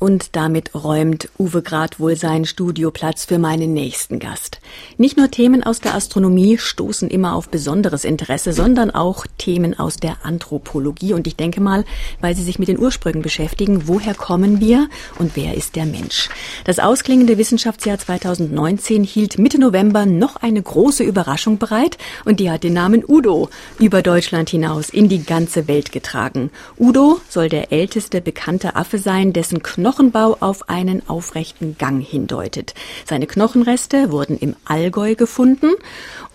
Und 0.00 0.34
damit 0.34 0.74
räumt 0.74 1.28
Uwe 1.38 1.60
Grad 1.60 2.00
wohl 2.00 2.16
seinen 2.16 2.46
Studioplatz 2.46 3.26
für 3.26 3.38
meinen 3.38 3.74
nächsten 3.74 4.18
Gast. 4.18 4.58
Nicht 4.96 5.18
nur 5.18 5.30
Themen 5.30 5.62
aus 5.62 5.80
der 5.80 5.94
Astronomie 5.94 6.56
stoßen 6.56 7.10
immer 7.10 7.34
auf 7.34 7.50
besonderes 7.50 8.06
Interesse, 8.06 8.54
sondern 8.54 8.90
auch 8.90 9.26
Themen 9.36 9.78
aus 9.78 9.98
der 9.98 10.24
Anthropologie. 10.24 11.12
Und 11.12 11.26
ich 11.26 11.36
denke 11.36 11.60
mal, 11.60 11.84
weil 12.22 12.34
sie 12.34 12.42
sich 12.42 12.58
mit 12.58 12.68
den 12.68 12.78
Ursprüngen 12.78 13.20
beschäftigen, 13.20 13.88
woher 13.88 14.14
kommen 14.14 14.58
wir 14.58 14.88
und 15.18 15.36
wer 15.36 15.52
ist 15.54 15.76
der 15.76 15.84
Mensch? 15.84 16.30
Das 16.64 16.78
ausklingende 16.78 17.36
Wissenschaftsjahr 17.36 17.98
2019 17.98 19.04
hielt 19.04 19.38
Mitte 19.38 19.60
November 19.60 20.06
noch 20.06 20.36
eine 20.36 20.62
große 20.62 21.04
Überraschung 21.04 21.58
bereit 21.58 21.98
und 22.24 22.40
die 22.40 22.50
hat 22.50 22.64
den 22.64 22.72
Namen 22.72 23.04
Udo 23.06 23.50
über 23.78 24.00
Deutschland 24.00 24.48
hinaus 24.48 24.88
in 24.88 25.10
die 25.10 25.24
ganze 25.24 25.68
Welt 25.68 25.92
getragen. 25.92 26.50
Udo 26.78 27.20
soll 27.28 27.50
der 27.50 27.70
älteste 27.70 28.22
bekannte 28.22 28.76
Affe 28.76 28.96
sein, 28.96 29.34
dessen 29.34 29.62
Knochen 29.62 29.89
Knochenbau 29.90 30.36
auf 30.38 30.68
einen 30.68 31.02
aufrechten 31.08 31.76
Gang 31.76 32.00
hindeutet. 32.00 32.74
Seine 33.04 33.26
Knochenreste 33.26 34.12
wurden 34.12 34.38
im 34.38 34.54
Allgäu 34.64 35.16
gefunden 35.16 35.72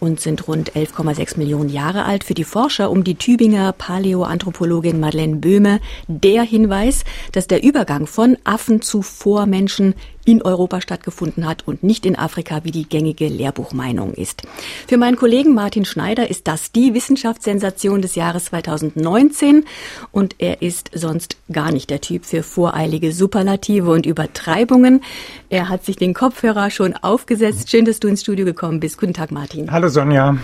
und 0.01 0.19
sind 0.19 0.49
rund 0.49 0.73
11,6 0.73 1.37
Millionen 1.37 1.69
Jahre 1.69 2.03
alt. 2.03 2.25
Für 2.25 2.33
die 2.33 2.43
Forscher 2.43 2.91
um 2.91 3.05
die 3.05 3.15
Tübinger 3.15 3.71
Paläoanthropologin 3.71 4.99
Madeleine 4.99 5.37
Böhme 5.37 5.79
der 6.09 6.43
Hinweis, 6.43 7.05
dass 7.31 7.47
der 7.47 7.63
Übergang 7.63 8.07
von 8.07 8.37
Affen 8.43 8.81
zu 8.81 9.01
Vormenschen 9.01 9.95
in 10.25 10.42
Europa 10.42 10.81
stattgefunden 10.81 11.48
hat 11.48 11.68
und 11.68 11.83
nicht 11.83 12.06
in 12.06 12.18
Afrika, 12.18 12.63
wie 12.63 12.72
die 12.72 12.89
gängige 12.89 13.27
Lehrbuchmeinung 13.27 14.13
ist. 14.13 14.42
Für 14.88 14.98
meinen 14.98 15.16
Kollegen 15.16 15.54
Martin 15.54 15.86
Schneider 15.86 16.30
ist 16.30 16.48
das 16.48 16.72
die 16.72 16.94
Wissenschaftssensation 16.94 18.01
des 18.01 18.15
Jahres 18.15 18.46
2019 18.46 19.65
und 20.12 20.36
er 20.39 20.62
ist 20.62 20.89
sonst 20.94 21.38
gar 21.51 21.72
nicht 21.72 21.89
der 21.89 22.01
Typ 22.01 22.25
für 22.25 22.44
voreilige 22.44 23.12
Superlative 23.12 23.91
und 23.91 24.05
Übertreibungen. 24.05 25.01
Er 25.50 25.70
hat 25.70 25.86
sich 25.86 25.96
den 25.96 26.13
Kopfhörer 26.13 26.72
schon 26.72 26.94
aufgesetzt. 26.96 27.70
Schön, 27.70 27.86
dass 27.86 28.00
du 28.00 28.08
ins 28.08 28.22
Studio 28.22 28.46
gekommen 28.46 28.79
bist. 28.79 28.98
Guten 28.98 29.13
Tag, 29.13 29.32
Martin. 29.32 29.72
Hallo 29.72 29.88
Sonja. 29.88 30.38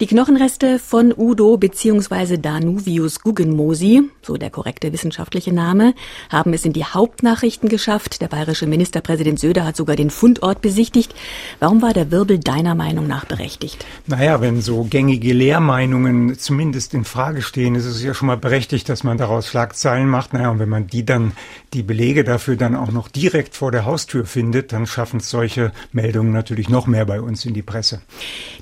Die 0.00 0.06
Knochenreste 0.06 0.78
von 0.78 1.12
Udo 1.16 1.56
bzw. 1.56 2.36
Danuvius 2.36 3.18
Guggenmosi, 3.18 4.08
so 4.22 4.36
der 4.36 4.48
korrekte 4.48 4.92
wissenschaftliche 4.92 5.52
Name, 5.52 5.92
haben 6.30 6.52
es 6.52 6.64
in 6.64 6.72
die 6.72 6.84
Hauptnachrichten 6.84 7.68
geschafft. 7.68 8.20
Der 8.20 8.28
bayerische 8.28 8.68
Ministerpräsident 8.68 9.17
Söder 9.36 9.64
hat 9.64 9.76
sogar 9.76 9.96
den 9.96 10.10
Fundort 10.10 10.60
besichtigt. 10.60 11.14
Warum 11.60 11.80
war 11.82 11.92
der 11.92 12.10
Wirbel 12.10 12.38
deiner 12.38 12.74
Meinung 12.74 13.06
nach 13.06 13.24
berechtigt? 13.24 13.86
Naja, 14.06 14.40
wenn 14.40 14.60
so 14.60 14.84
gängige 14.84 15.32
Lehrmeinungen 15.32 16.38
zumindest 16.38 16.94
in 16.94 17.04
Frage 17.04 17.42
stehen, 17.42 17.74
ist 17.74 17.86
es 17.86 18.02
ja 18.02 18.14
schon 18.14 18.26
mal 18.26 18.36
berechtigt, 18.36 18.88
dass 18.88 19.04
man 19.04 19.18
daraus 19.18 19.46
Schlagzeilen 19.46 20.08
macht. 20.08 20.32
Naja, 20.32 20.50
und 20.50 20.58
wenn 20.58 20.68
man 20.68 20.86
die 20.86 21.04
dann, 21.04 21.32
die 21.72 21.82
Belege 21.82 22.24
dafür 22.24 22.56
dann 22.56 22.74
auch 22.74 22.90
noch 22.90 23.08
direkt 23.08 23.54
vor 23.54 23.70
der 23.70 23.84
Haustür 23.84 24.26
findet, 24.26 24.72
dann 24.72 24.86
schaffen 24.86 25.20
es 25.20 25.30
solche 25.30 25.72
Meldungen 25.92 26.32
natürlich 26.32 26.68
noch 26.68 26.86
mehr 26.86 27.04
bei 27.04 27.20
uns 27.20 27.44
in 27.44 27.54
die 27.54 27.62
Presse. 27.62 28.00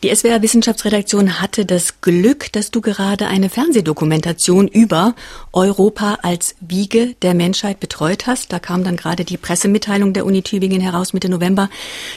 Die 0.02 0.14
SWR 0.14 0.42
Wissenschaftsredaktion 0.42 0.96
Redaktion 1.16 1.40
hatte 1.40 1.66
das 1.66 2.00
Glück, 2.00 2.50
dass 2.52 2.70
du 2.70 2.80
gerade 2.80 3.26
eine 3.26 3.48
Fernsehdokumentation 3.48 4.66
über 4.66 5.14
Europa 5.52 6.18
als 6.22 6.56
Wiege 6.60 7.14
der 7.22 7.34
Menschheit 7.34 7.80
betreut 7.80 8.26
hast. 8.26 8.52
Da 8.52 8.58
kam 8.58 8.82
dann 8.82 8.96
gerade 8.96 9.24
die 9.24 9.36
Pressemitteilung 9.36 10.12
der 10.12 10.26
Uni 10.26 10.42
Tübingen 10.46 10.80
heraus 10.80 11.12
Mitte 11.12 11.28
November. 11.28 11.68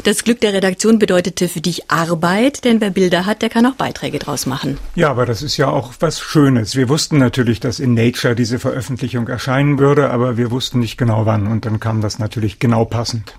Das 0.04 0.24
Glück 0.24 0.40
der 0.40 0.54
Redaktion 0.54 1.00
bedeutete 1.00 1.50
für 1.50 1.62
dich 1.62 1.90
Arbeit, 1.90 2.64
denn 2.64 2.80
wer 2.80 2.92
Bilder 2.92 3.26
hat, 3.26 3.42
der 3.42 3.50
kann 3.50 3.66
auch 3.66 3.74
Beiträge 3.74 4.20
draus 4.20 4.46
machen. 4.46 4.78
Ja, 4.96 5.10
aber 5.10 5.26
das 5.26 5.42
ist 5.42 5.58
ja 5.58 5.68
auch 5.68 5.94
was 6.00 6.20
Schönes. 6.20 6.76
Wir 6.76 6.90
wussten 6.90 7.18
natürlich, 7.18 7.60
dass 7.60 7.80
in 7.80 7.94
Nature 7.94 8.36
diese 8.36 8.60
Veröffentlichung 8.60 9.28
erscheinen 9.28 9.80
würde, 9.80 10.12
aber 10.12 10.38
wir 10.38 10.52
wussten 10.52 10.80
nicht 10.80 10.98
genau 10.98 11.26
wann 11.26 11.48
und 11.48 11.66
dann 11.66 11.80
kam 11.80 12.02
das 12.02 12.20
natürlich 12.20 12.60
genau 12.60 12.86
passend. 12.86 13.34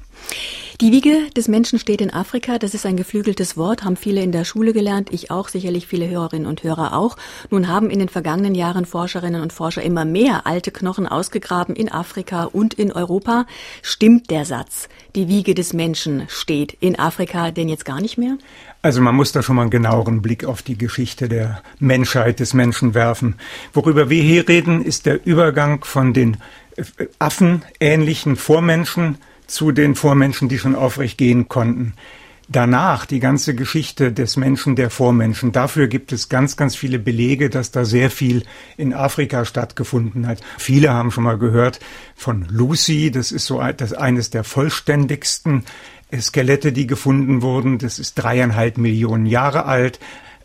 Die 0.81 0.93
Wiege 0.93 1.29
des 1.37 1.47
Menschen 1.47 1.79
steht 1.79 2.01
in 2.01 2.11
Afrika. 2.11 2.59
Das 2.59 2.73
ist 2.73 2.87
ein 2.87 2.97
geflügeltes 2.97 3.59
Wort, 3.59 3.85
haben 3.85 3.99
viele 3.99 4.23
in 4.23 4.33
der 4.33 4.47
Schule 4.47 4.73
gelernt, 4.73 5.11
ich 5.13 5.31
auch, 5.31 5.49
sicherlich 5.49 5.87
viele 5.87 6.09
Hörerinnen 6.09 6.47
und 6.47 6.63
Hörer 6.63 6.97
auch. 6.97 7.19
Nun 7.51 7.69
haben 7.69 7.91
in 7.91 7.99
den 7.99 8.09
vergangenen 8.09 8.55
Jahren 8.55 8.87
Forscherinnen 8.87 9.43
und 9.43 9.53
Forscher 9.53 9.83
immer 9.83 10.07
mehr 10.07 10.47
alte 10.47 10.71
Knochen 10.71 11.07
ausgegraben 11.07 11.77
in 11.77 11.93
Afrika 11.93 12.45
und 12.45 12.73
in 12.73 12.93
Europa. 12.93 13.45
Stimmt 13.83 14.31
der 14.31 14.47
Satz, 14.47 14.89
die 15.15 15.29
Wiege 15.29 15.55
des 15.55 15.75
Menschen 15.75 16.23
steht 16.29 16.79
in 16.81 16.99
Afrika 16.99 17.51
denn 17.51 17.69
jetzt 17.69 17.85
gar 17.85 18.01
nicht 18.01 18.17
mehr? 18.17 18.39
Also 18.81 19.03
man 19.03 19.15
muss 19.15 19.33
da 19.33 19.43
schon 19.43 19.57
mal 19.57 19.63
einen 19.63 19.71
genaueren 19.71 20.23
Blick 20.23 20.47
auf 20.47 20.63
die 20.63 20.79
Geschichte 20.79 21.29
der 21.29 21.63
Menschheit 21.79 22.41
des 22.41 22.55
Menschen 22.55 22.95
werfen. 22.95 23.35
Worüber 23.75 24.09
wir 24.09 24.23
hier 24.23 24.49
reden, 24.49 24.83
ist 24.83 25.05
der 25.05 25.27
Übergang 25.27 25.85
von 25.85 26.15
den 26.15 26.39
affenähnlichen 27.19 28.37
Vormenschen 28.37 29.19
zu 29.51 29.73
den 29.73 29.95
Vormenschen, 29.95 30.49
die 30.49 30.59
schon 30.59 30.75
aufrecht 30.75 31.19
gehen 31.19 31.49
konnten. 31.49 31.95
Danach 32.49 33.07
die 33.07 33.21
ganze 33.21 33.55
Geschichte 33.55 34.13
des 34.13 34.37
Menschen, 34.37 34.75
der 34.75 34.91
Vormenschen. 34.91 35.53
Dafür 35.53 35.87
gibt 35.87 36.13
es 36.13 36.29
ganz, 36.29 36.57
ganz 36.57 36.75
viele 36.75 36.99
Belege, 36.99 37.49
dass 37.49 37.71
da 37.71 37.85
sehr 37.85 38.11
viel 38.11 38.43
in 38.77 38.93
Afrika 38.93 39.45
stattgefunden 39.45 40.27
hat. 40.27 40.41
Viele 40.59 40.93
haben 40.93 41.13
schon 41.13 41.23
mal 41.23 41.39
gehört 41.39 41.79
von 42.17 42.47
Lucy. 42.51 43.13
Das 43.13 43.31
ist 43.31 43.47
so 43.47 43.63
das 43.77 43.93
eines 43.93 44.31
der 44.31 44.43
vollständigsten 44.43 45.65
Skelette, 46.21 46.73
die 46.73 46.89
gefunden 46.89 47.43
wurden. 47.43 47.79
Das 47.79 48.01
ist 48.01 48.15
dreieinhalb 48.15 48.79
Millionen 48.79 49.27
Jahre 49.27 49.67
alt. 49.67 50.01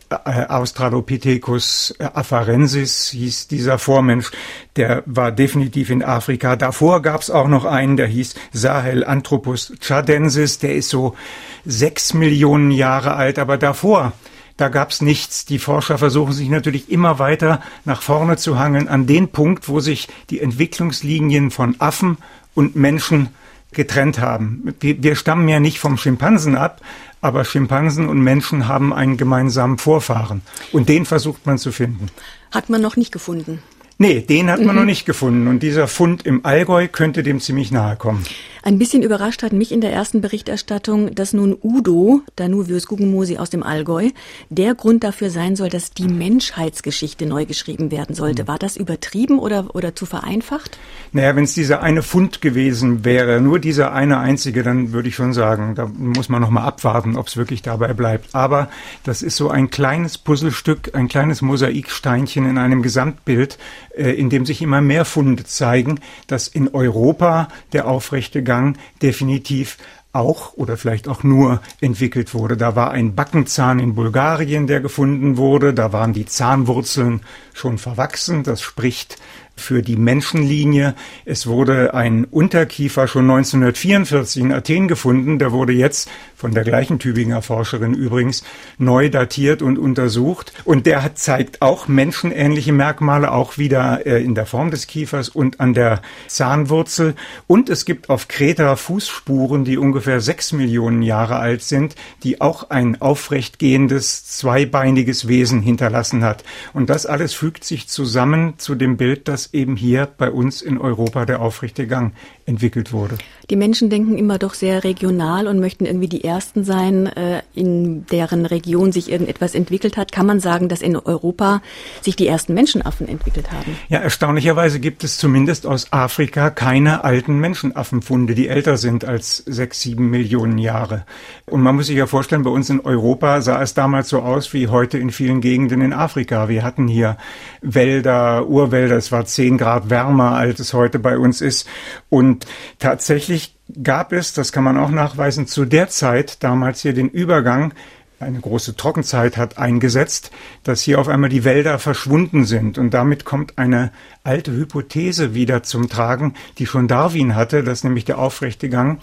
Äh, 0.08 0.46
Australopithecus 0.46 1.94
äh, 1.98 2.04
afarensis 2.04 3.08
hieß 3.08 3.48
dieser 3.48 3.78
Vormensch, 3.78 4.30
der 4.76 5.02
war 5.06 5.32
definitiv 5.32 5.90
in 5.90 6.04
Afrika. 6.04 6.54
Davor 6.54 7.02
gab 7.02 7.22
es 7.22 7.30
auch 7.30 7.48
noch 7.48 7.64
einen, 7.64 7.96
der 7.96 8.06
hieß 8.06 8.34
Sahelanthropus 8.52 9.72
chadensis, 9.80 10.60
der 10.60 10.76
ist 10.76 10.90
so 10.90 11.16
sechs 11.64 12.14
Millionen 12.14 12.70
Jahre 12.70 13.14
alt, 13.14 13.40
aber 13.40 13.58
davor 13.58 14.12
da 14.56 14.68
gab's 14.68 15.02
nichts. 15.02 15.44
Die 15.44 15.58
Forscher 15.58 15.98
versuchen 15.98 16.32
sich 16.32 16.48
natürlich 16.48 16.90
immer 16.90 17.18
weiter 17.18 17.60
nach 17.84 18.00
vorne 18.00 18.36
zu 18.36 18.58
hangeln 18.58 18.88
an 18.88 19.06
den 19.06 19.28
Punkt, 19.28 19.68
wo 19.68 19.80
sich 19.80 20.08
die 20.30 20.40
Entwicklungslinien 20.40 21.50
von 21.50 21.76
Affen 21.80 22.16
und 22.54 22.76
Menschen 22.76 23.30
getrennt 23.72 24.20
haben. 24.20 24.74
Wir 24.80 25.16
stammen 25.16 25.48
ja 25.48 25.60
nicht 25.60 25.78
vom 25.78 25.98
Schimpansen 25.98 26.56
ab, 26.56 26.80
aber 27.26 27.44
Schimpansen 27.44 28.08
und 28.08 28.20
Menschen 28.20 28.68
haben 28.68 28.94
einen 28.94 29.16
gemeinsamen 29.16 29.78
Vorfahren. 29.78 30.42
Und 30.72 30.88
den 30.88 31.04
versucht 31.04 31.44
man 31.44 31.58
zu 31.58 31.72
finden. 31.72 32.06
Hat 32.52 32.70
man 32.70 32.80
noch 32.80 32.96
nicht 32.96 33.10
gefunden. 33.10 33.62
Nee, 33.98 34.20
den 34.20 34.50
hat 34.50 34.60
man 34.60 34.74
mhm. 34.74 34.80
noch 34.80 34.86
nicht 34.86 35.06
gefunden. 35.06 35.48
Und 35.48 35.62
dieser 35.62 35.88
Fund 35.88 36.24
im 36.24 36.44
Allgäu 36.44 36.86
könnte 36.86 37.22
dem 37.22 37.40
ziemlich 37.40 37.72
nahe 37.72 37.96
kommen. 37.96 38.24
Ein 38.66 38.80
bisschen 38.80 39.04
überrascht 39.04 39.44
hat 39.44 39.52
mich 39.52 39.70
in 39.70 39.80
der 39.80 39.92
ersten 39.92 40.20
Berichterstattung, 40.20 41.14
dass 41.14 41.32
nun 41.32 41.56
Udo, 41.62 42.22
Danuvius 42.34 42.88
Guggenmosi 42.88 43.36
aus 43.36 43.48
dem 43.48 43.62
Allgäu, 43.62 44.10
der 44.50 44.74
Grund 44.74 45.04
dafür 45.04 45.30
sein 45.30 45.54
soll, 45.54 45.68
dass 45.68 45.92
die 45.92 46.08
Menschheitsgeschichte 46.08 47.26
neu 47.26 47.46
geschrieben 47.46 47.92
werden 47.92 48.16
sollte. 48.16 48.42
Mhm. 48.42 48.48
War 48.48 48.58
das 48.58 48.76
übertrieben 48.76 49.38
oder, 49.38 49.72
oder 49.76 49.94
zu 49.94 50.04
vereinfacht? 50.04 50.80
Naja, 51.12 51.36
wenn 51.36 51.44
es 51.44 51.54
dieser 51.54 51.80
eine 51.80 52.02
Fund 52.02 52.42
gewesen 52.42 53.04
wäre, 53.04 53.40
nur 53.40 53.60
dieser 53.60 53.92
eine 53.92 54.18
einzige, 54.18 54.64
dann 54.64 54.90
würde 54.90 55.10
ich 55.10 55.14
schon 55.14 55.32
sagen, 55.32 55.76
da 55.76 55.86
muss 55.86 56.28
man 56.28 56.42
noch 56.42 56.50
mal 56.50 56.64
abwarten, 56.64 57.16
ob 57.16 57.28
es 57.28 57.36
wirklich 57.36 57.62
dabei 57.62 57.94
bleibt. 57.94 58.34
Aber 58.34 58.68
das 59.04 59.22
ist 59.22 59.36
so 59.36 59.48
ein 59.48 59.70
kleines 59.70 60.18
Puzzlestück, 60.18 60.90
ein 60.92 61.06
kleines 61.06 61.40
Mosaiksteinchen 61.40 62.50
in 62.50 62.58
einem 62.58 62.82
Gesamtbild, 62.82 63.58
äh, 63.96 64.10
in 64.10 64.28
dem 64.28 64.44
sich 64.44 64.60
immer 64.60 64.80
mehr 64.80 65.04
Funde 65.04 65.44
zeigen, 65.44 66.00
dass 66.26 66.48
in 66.48 66.74
Europa 66.74 67.46
der 67.72 67.86
aufrechte 67.86 68.42
Gang 68.42 68.55
Gang 68.56 68.78
definitiv 69.02 69.76
auch 70.12 70.54
oder 70.54 70.78
vielleicht 70.78 71.08
auch 71.08 71.22
nur 71.22 71.60
entwickelt 71.82 72.32
wurde. 72.32 72.56
Da 72.56 72.74
war 72.74 72.90
ein 72.90 73.14
Backenzahn 73.14 73.78
in 73.78 73.94
Bulgarien, 73.94 74.66
der 74.66 74.80
gefunden 74.80 75.36
wurde. 75.36 75.74
Da 75.74 75.92
waren 75.92 76.14
die 76.14 76.24
Zahnwurzeln 76.24 77.20
schon 77.52 77.76
verwachsen. 77.76 78.42
Das 78.42 78.62
spricht 78.62 79.18
für 79.56 79.82
die 79.82 79.96
Menschenlinie. 79.96 80.94
Es 81.24 81.46
wurde 81.46 81.94
ein 81.94 82.24
Unterkiefer 82.24 83.08
schon 83.08 83.30
1944 83.30 84.42
in 84.42 84.52
Athen 84.52 84.86
gefunden. 84.86 85.38
Der 85.38 85.52
wurde 85.52 85.72
jetzt 85.72 86.08
von 86.36 86.52
der 86.52 86.64
gleichen 86.64 86.98
Tübinger 86.98 87.42
Forscherin 87.42 87.94
übrigens 87.94 88.44
neu 88.78 89.08
datiert 89.08 89.62
und 89.62 89.78
untersucht. 89.78 90.52
Und 90.64 90.86
der 90.86 91.02
hat, 91.02 91.18
zeigt 91.18 91.62
auch 91.62 91.88
menschenähnliche 91.88 92.72
Merkmale, 92.72 93.32
auch 93.32 93.58
wieder 93.58 94.06
äh, 94.06 94.22
in 94.22 94.34
der 94.34 94.46
Form 94.46 94.70
des 94.70 94.86
Kiefers 94.86 95.28
und 95.30 95.60
an 95.60 95.72
der 95.72 96.02
Zahnwurzel. 96.28 97.14
Und 97.46 97.70
es 97.70 97.84
gibt 97.84 98.10
auf 98.10 98.28
Kreta 98.28 98.76
Fußspuren, 98.76 99.64
die 99.64 99.78
ungefähr 99.78 100.20
sechs 100.20 100.52
Millionen 100.52 101.02
Jahre 101.02 101.36
alt 101.36 101.62
sind, 101.62 101.94
die 102.22 102.40
auch 102.40 102.70
ein 102.70 103.00
aufrecht 103.00 103.58
gehendes, 103.58 104.26
zweibeiniges 104.26 105.28
Wesen 105.28 105.62
hinterlassen 105.62 106.22
hat. 106.22 106.44
Und 106.74 106.90
das 106.90 107.06
alles 107.06 107.32
fügt 107.32 107.64
sich 107.64 107.88
zusammen 107.88 108.54
zu 108.58 108.74
dem 108.74 108.96
Bild, 108.96 109.28
das 109.28 109.45
eben 109.52 109.76
hier 109.76 110.08
bei 110.18 110.30
uns 110.30 110.62
in 110.62 110.78
Europa 110.78 111.26
der 111.26 111.40
aufrechte 111.40 111.86
Gang 111.86 112.14
entwickelt 112.46 112.92
wurde. 112.92 113.18
Die 113.50 113.56
Menschen 113.56 113.90
denken 113.90 114.18
immer 114.18 114.38
doch 114.38 114.54
sehr 114.54 114.82
regional 114.84 115.46
und 115.46 115.60
möchten 115.60 115.84
irgendwie 115.84 116.08
die 116.08 116.24
Ersten 116.24 116.64
sein, 116.64 117.06
äh, 117.06 117.42
in 117.54 118.06
deren 118.06 118.46
Region 118.46 118.92
sich 118.92 119.10
irgendetwas 119.10 119.54
entwickelt 119.54 119.96
hat. 119.96 120.12
Kann 120.12 120.26
man 120.26 120.40
sagen, 120.40 120.68
dass 120.68 120.82
in 120.82 120.96
Europa 120.96 121.62
sich 122.00 122.16
die 122.16 122.26
ersten 122.26 122.54
Menschenaffen 122.54 123.08
entwickelt 123.08 123.52
haben? 123.52 123.76
Ja, 123.88 124.00
erstaunlicherweise 124.00 124.80
gibt 124.80 125.04
es 125.04 125.18
zumindest 125.18 125.66
aus 125.66 125.92
Afrika 125.92 126.50
keine 126.50 127.04
alten 127.04 127.38
Menschenaffenfunde, 127.38 128.34
die 128.34 128.48
älter 128.48 128.76
sind 128.76 129.04
als 129.04 129.38
sechs, 129.46 129.80
sieben 129.80 130.10
Millionen 130.10 130.58
Jahre. 130.58 131.04
Und 131.46 131.62
man 131.62 131.76
muss 131.76 131.86
sich 131.86 131.96
ja 131.96 132.06
vorstellen, 132.06 132.42
bei 132.42 132.50
uns 132.50 132.68
in 132.70 132.80
Europa 132.80 133.40
sah 133.40 133.62
es 133.62 133.74
damals 133.74 134.08
so 134.08 134.20
aus 134.20 134.52
wie 134.52 134.68
heute 134.68 134.98
in 134.98 135.10
vielen 135.10 135.40
Gegenden 135.40 135.80
in 135.80 135.92
Afrika. 135.92 136.48
Wir 136.48 136.62
hatten 136.62 136.88
hier 136.88 137.16
Wälder, 137.60 138.48
Urwälder, 138.48 138.96
es 138.96 139.12
war 139.12 139.24
zehn 139.36 139.58
Grad 139.58 139.90
wärmer, 139.90 140.32
als 140.32 140.58
es 140.58 140.74
heute 140.74 140.98
bei 140.98 141.18
uns 141.18 141.40
ist. 141.40 141.68
Und 142.08 142.46
tatsächlich 142.78 143.54
gab 143.82 144.12
es, 144.12 144.32
das 144.32 144.50
kann 144.50 144.64
man 144.64 144.78
auch 144.78 144.90
nachweisen, 144.90 145.46
zu 145.46 145.64
der 145.64 145.88
Zeit 145.88 146.42
damals 146.42 146.80
hier 146.80 146.94
den 146.94 147.08
Übergang 147.08 147.72
eine 148.18 148.40
große 148.40 148.76
Trockenzeit 148.76 149.36
hat 149.36 149.58
eingesetzt, 149.58 150.30
dass 150.64 150.80
hier 150.80 150.98
auf 150.98 151.08
einmal 151.08 151.28
die 151.28 151.44
Wälder 151.44 151.78
verschwunden 151.78 152.46
sind. 152.46 152.78
Und 152.78 152.94
damit 152.94 153.26
kommt 153.26 153.58
eine 153.58 153.92
alte 154.24 154.52
Hypothese 154.52 155.34
wieder 155.34 155.62
zum 155.62 155.90
Tragen, 155.90 156.32
die 156.56 156.64
schon 156.64 156.88
Darwin 156.88 157.34
hatte, 157.34 157.62
dass 157.62 157.84
nämlich 157.84 158.06
der 158.06 158.18
aufrechte 158.18 158.70
Gang 158.70 159.00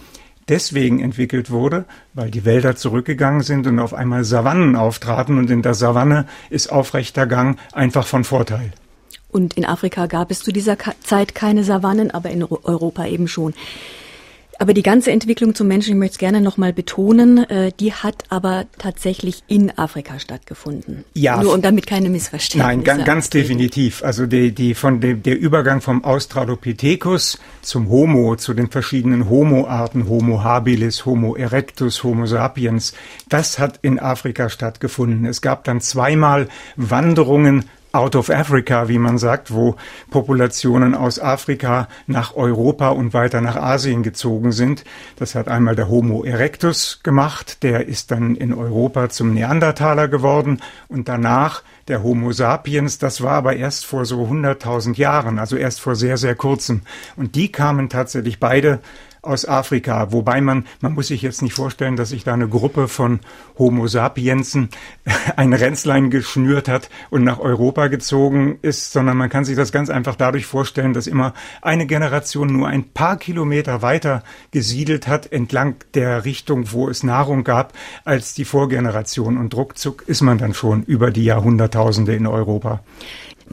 deswegen 0.48 1.00
entwickelt 1.00 1.50
wurde, 1.50 1.84
weil 2.12 2.30
die 2.30 2.44
Wälder 2.44 2.74
zurückgegangen 2.74 3.42
sind 3.42 3.68
und 3.68 3.78
auf 3.78 3.94
einmal 3.94 4.24
Savannen 4.24 4.74
auftraten 4.74 5.38
und 5.38 5.48
in 5.48 5.62
der 5.62 5.74
Savanne 5.74 6.26
ist 6.50 6.72
aufrechter 6.72 7.26
Gang 7.26 7.58
einfach 7.72 8.06
von 8.06 8.24
Vorteil. 8.24 8.72
Und 9.34 9.54
in 9.54 9.64
Afrika 9.64 10.06
gab 10.06 10.30
es 10.30 10.44
zu 10.44 10.52
dieser 10.52 10.76
Zeit 11.02 11.34
keine 11.34 11.64
Savannen, 11.64 12.12
aber 12.12 12.30
in 12.30 12.44
Europa 12.44 13.04
eben 13.04 13.26
schon. 13.26 13.52
Aber 14.60 14.74
die 14.74 14.84
ganze 14.84 15.10
Entwicklung 15.10 15.56
zum 15.56 15.66
Menschen, 15.66 15.94
ich 15.94 15.98
möchte 15.98 16.12
es 16.12 16.18
gerne 16.18 16.40
nochmal 16.40 16.72
betonen, 16.72 17.38
äh, 17.50 17.72
die 17.80 17.92
hat 17.92 18.22
aber 18.28 18.66
tatsächlich 18.78 19.42
in 19.48 19.76
Afrika 19.76 20.20
stattgefunden. 20.20 21.04
Ja. 21.14 21.42
Nur 21.42 21.52
um 21.52 21.62
damit 21.62 21.88
keine 21.88 22.10
Missverständnisse. 22.10 22.76
Nein, 22.76 22.84
ganz, 22.84 23.04
ganz 23.04 23.30
definitiv. 23.30 24.04
Also 24.04 24.26
die, 24.26 24.52
die 24.52 24.74
von 24.74 25.00
dem, 25.00 25.24
der 25.24 25.36
Übergang 25.36 25.80
vom 25.80 26.04
Australopithecus 26.04 27.40
zum 27.62 27.88
Homo, 27.88 28.36
zu 28.36 28.54
den 28.54 28.70
verschiedenen 28.70 29.28
Homo-Arten, 29.28 30.08
Homo 30.08 30.44
habilis, 30.44 31.04
Homo 31.04 31.34
erectus, 31.34 32.04
Homo 32.04 32.26
sapiens, 32.26 32.92
das 33.28 33.58
hat 33.58 33.80
in 33.82 33.98
Afrika 33.98 34.48
stattgefunden. 34.48 35.26
Es 35.26 35.42
gab 35.42 35.64
dann 35.64 35.80
zweimal 35.80 36.46
Wanderungen 36.76 37.64
out 37.94 38.16
of 38.16 38.28
Africa, 38.28 38.88
wie 38.88 38.98
man 38.98 39.18
sagt, 39.18 39.54
wo 39.54 39.76
Populationen 40.10 40.94
aus 40.94 41.20
Afrika 41.20 41.88
nach 42.06 42.34
Europa 42.34 42.88
und 42.88 43.14
weiter 43.14 43.40
nach 43.40 43.56
Asien 43.56 44.02
gezogen 44.02 44.52
sind. 44.52 44.84
Das 45.16 45.34
hat 45.34 45.48
einmal 45.48 45.76
der 45.76 45.88
Homo 45.88 46.24
erectus 46.24 47.00
gemacht, 47.02 47.62
der 47.62 47.86
ist 47.86 48.10
dann 48.10 48.34
in 48.34 48.52
Europa 48.52 49.08
zum 49.08 49.32
Neandertaler 49.32 50.08
geworden 50.08 50.60
und 50.88 51.08
danach 51.08 51.62
der 51.88 52.02
Homo 52.02 52.32
sapiens, 52.32 52.98
das 52.98 53.22
war 53.22 53.32
aber 53.32 53.56
erst 53.56 53.86
vor 53.86 54.06
so 54.06 54.24
100.000 54.24 54.96
Jahren, 54.96 55.38
also 55.38 55.56
erst 55.56 55.80
vor 55.80 55.96
sehr, 55.96 56.16
sehr 56.16 56.34
kurzem. 56.34 56.82
Und 57.16 57.34
die 57.34 57.52
kamen 57.52 57.88
tatsächlich 57.90 58.40
beide 58.40 58.80
aus 59.26 59.46
Afrika. 59.46 60.12
Wobei 60.12 60.40
man, 60.40 60.66
man 60.80 60.94
muss 60.94 61.08
sich 61.08 61.22
jetzt 61.22 61.42
nicht 61.42 61.54
vorstellen, 61.54 61.96
dass 61.96 62.10
sich 62.10 62.24
da 62.24 62.34
eine 62.34 62.48
Gruppe 62.48 62.88
von 62.88 63.20
Homo 63.58 63.86
sapiensen 63.86 64.68
ein 65.36 65.52
Ränzlein 65.52 66.10
geschnürt 66.10 66.68
hat 66.68 66.90
und 67.10 67.24
nach 67.24 67.38
Europa 67.38 67.88
gezogen 67.88 68.58
ist, 68.62 68.92
sondern 68.92 69.16
man 69.16 69.30
kann 69.30 69.44
sich 69.44 69.56
das 69.56 69.72
ganz 69.72 69.90
einfach 69.90 70.16
dadurch 70.16 70.46
vorstellen, 70.46 70.92
dass 70.92 71.06
immer 71.06 71.34
eine 71.62 71.86
Generation 71.86 72.48
nur 72.48 72.68
ein 72.68 72.84
paar 72.84 73.16
Kilometer 73.16 73.82
weiter 73.82 74.22
gesiedelt 74.50 75.08
hat 75.08 75.32
entlang 75.32 75.76
der 75.94 76.24
Richtung, 76.24 76.72
wo 76.72 76.88
es 76.88 77.02
Nahrung 77.02 77.44
gab, 77.44 77.72
als 78.04 78.34
die 78.34 78.44
Vorgeneration. 78.44 79.38
Und 79.38 79.54
ruckzuck 79.54 80.04
ist 80.06 80.22
man 80.22 80.38
dann 80.38 80.54
schon 80.54 80.82
über 80.84 81.10
die 81.10 81.24
Jahrhunderttausende 81.24 82.14
in 82.14 82.26
Europa. 82.26 82.80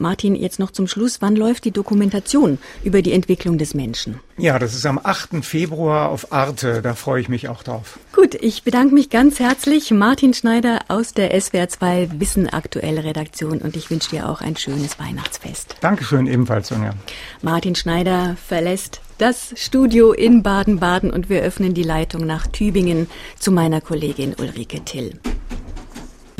Martin, 0.02 0.36
jetzt 0.36 0.58
noch 0.58 0.70
zum 0.70 0.86
Schluss. 0.86 1.22
Wann 1.22 1.36
läuft 1.36 1.64
die 1.64 1.70
Dokumentation 1.70 2.58
über 2.84 3.00
die 3.00 3.12
Entwicklung 3.12 3.56
des 3.56 3.72
Menschen? 3.72 4.20
Ja, 4.36 4.58
das 4.58 4.74
ist 4.74 4.84
am 4.84 5.00
8. 5.02 5.44
Februar 5.44 6.10
auf 6.10 6.32
Arte. 6.32 6.82
Da 6.82 6.94
freue 6.94 7.20
ich 7.20 7.28
mich 7.28 7.48
auch 7.48 7.62
drauf. 7.62 7.98
Gut, 8.12 8.34
ich 8.34 8.64
bedanke 8.64 8.92
mich 8.94 9.08
ganz 9.08 9.38
herzlich. 9.38 9.90
Martin 9.90 10.34
Schneider 10.34 10.80
aus 10.88 11.14
der 11.14 11.34
SWR2 11.34 12.20
Wissen 12.20 12.48
Aktuell 12.48 12.98
Redaktion 12.98 13.58
und 13.58 13.76
ich 13.76 13.90
wünsche 13.90 14.10
dir 14.10 14.28
auch 14.28 14.40
ein 14.40 14.56
schönes 14.56 14.98
Weihnachtsfest. 14.98 15.76
Dankeschön 15.80 16.26
ebenfalls, 16.26 16.68
Sonja. 16.68 16.92
Martin 17.40 17.74
Schneider 17.74 18.36
verlässt 18.46 19.00
das 19.18 19.54
Studio 19.56 20.12
in 20.12 20.42
Baden-Baden 20.42 21.12
und 21.12 21.28
wir 21.28 21.42
öffnen 21.42 21.74
die 21.74 21.84
Leitung 21.84 22.26
nach 22.26 22.48
Tübingen 22.48 23.06
zu 23.38 23.52
meiner 23.52 23.80
Kollegin 23.80 24.34
Ulrike 24.38 24.84
Till. 24.84 25.20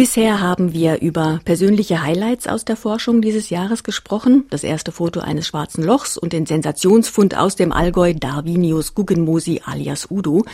Bisher 0.03 0.41
haben 0.41 0.73
wir 0.73 1.01
über 1.01 1.39
persönliche 1.45 2.03
Highlights 2.03 2.49
aus 2.49 2.65
der 2.65 2.75
Forschung 2.75 3.23
dieses 3.23 3.51
Jahres 3.51 3.85
gesprochen. 3.85 4.47
Das 4.51 4.65
erste 4.65 4.91
Foto 4.91 5.21
eines 5.21 5.47
schwarzen 5.47 5.85
Lochs 5.85 6.19
und 6.19 6.33
den 6.33 6.45
Sensationsfund 6.45 7.39
aus 7.39 7.55
dem 7.55 7.71
Allgäu 7.71 8.13
Darwinius 8.13 8.97
Guggenmosi 8.97 9.61
alias 9.65 10.09
Udo. 10.11 10.45